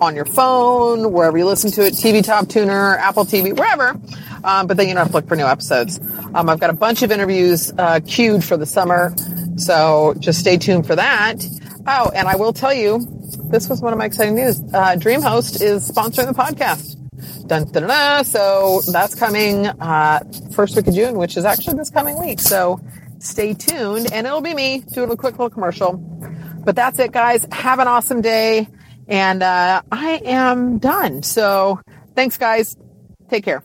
[0.00, 4.00] on your phone, wherever you listen to it, TV Top Tuner, Apple TV, wherever.
[4.42, 6.00] Um, but then you don't have to look for new episodes.
[6.34, 9.14] Um, I've got a bunch of interviews uh, queued for the summer,
[9.56, 11.44] so just stay tuned for that.
[11.86, 13.06] Oh, and I will tell you,
[13.50, 14.60] this was one of my exciting news.
[14.60, 16.96] Uh, DreamHost is sponsoring the podcast.
[17.46, 18.24] Dun, dun, dun.
[18.24, 20.20] So that's coming uh,
[20.54, 22.40] first week of June, which is actually this coming week.
[22.40, 22.80] So
[23.20, 25.96] stay tuned, and it'll be me doing a quick little commercial.
[26.64, 27.46] But that's it, guys.
[27.52, 28.68] Have an awesome day.
[29.08, 31.22] And uh, I am done.
[31.22, 31.80] So
[32.14, 32.76] thanks, guys.
[33.28, 33.62] Take care.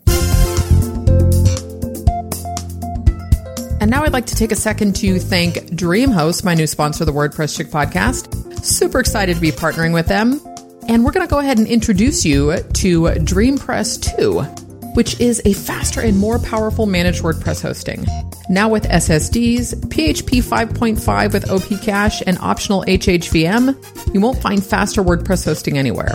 [3.82, 7.12] And now I'd like to take a second to thank DreamHost, my new sponsor the
[7.12, 8.64] WordPress Chick podcast.
[8.66, 10.42] Super excited to be partnering with them.
[10.88, 14.65] And we're going to go ahead and introduce you to DreamPress 2,
[14.96, 18.06] which is a faster and more powerful managed WordPress hosting.
[18.50, 25.04] Now with SSDs, PHP 5.5 with OP Cache, and optional HHVM, you won't find faster
[25.04, 26.10] WordPress hosting anywhere.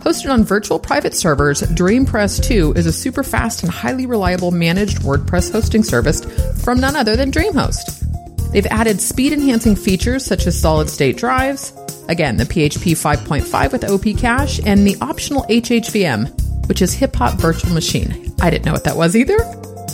[0.00, 4.98] Hosted on virtual private servers, DreamPress 2 is a super fast and highly reliable managed
[4.98, 6.24] WordPress hosting service
[6.62, 8.52] from none other than DreamHost.
[8.52, 11.72] They've added speed enhancing features such as solid state drives,
[12.08, 17.38] again, the PHP 5.5 with OP Cache, and the optional HHVM, which is Hip Hop
[17.38, 18.34] Virtual Machine.
[18.40, 19.36] I didn't know what that was either.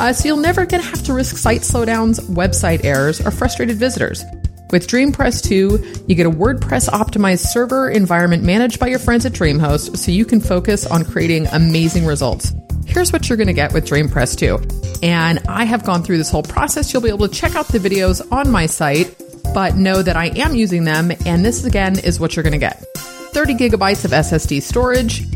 [0.01, 4.25] Uh, so you'll never again have to risk site slowdowns, website errors, or frustrated visitors.
[4.71, 9.33] With DreamPress 2, you get a WordPress optimized server environment managed by your friends at
[9.33, 12.55] DreamHost so you can focus on creating amazing results.
[12.87, 15.03] Here's what you're going to get with DreamPress 2.
[15.03, 16.93] And I have gone through this whole process.
[16.93, 19.15] You'll be able to check out the videos on my site,
[19.53, 21.13] but know that I am using them.
[21.27, 25.27] And this again is what you're going to get 30 gigabytes of SSD storage,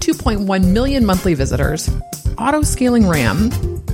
[0.00, 1.90] 2.1 million monthly visitors,
[2.38, 3.50] auto scaling RAM,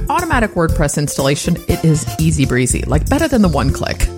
[0.08, 1.56] automatic WordPress installation.
[1.68, 4.08] It is easy breezy, like better than the one click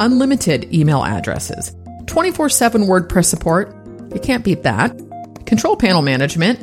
[0.00, 1.74] unlimited email addresses,
[2.06, 3.74] 24 7 WordPress support.
[4.14, 4.96] You can't beat that.
[5.46, 6.60] Control panel management.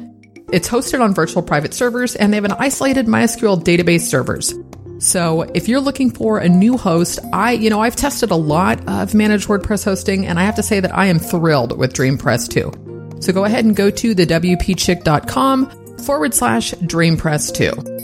[0.51, 4.53] It's hosted on virtual private servers and they have an isolated MySQL database servers.
[4.99, 8.88] So if you're looking for a new host, I, you know, I've tested a lot
[8.88, 12.49] of managed WordPress hosting and I have to say that I am thrilled with DreamPress
[12.49, 12.94] 2.
[13.20, 17.94] So go ahead and go to the WPChick.com forward slash DreamPress 2.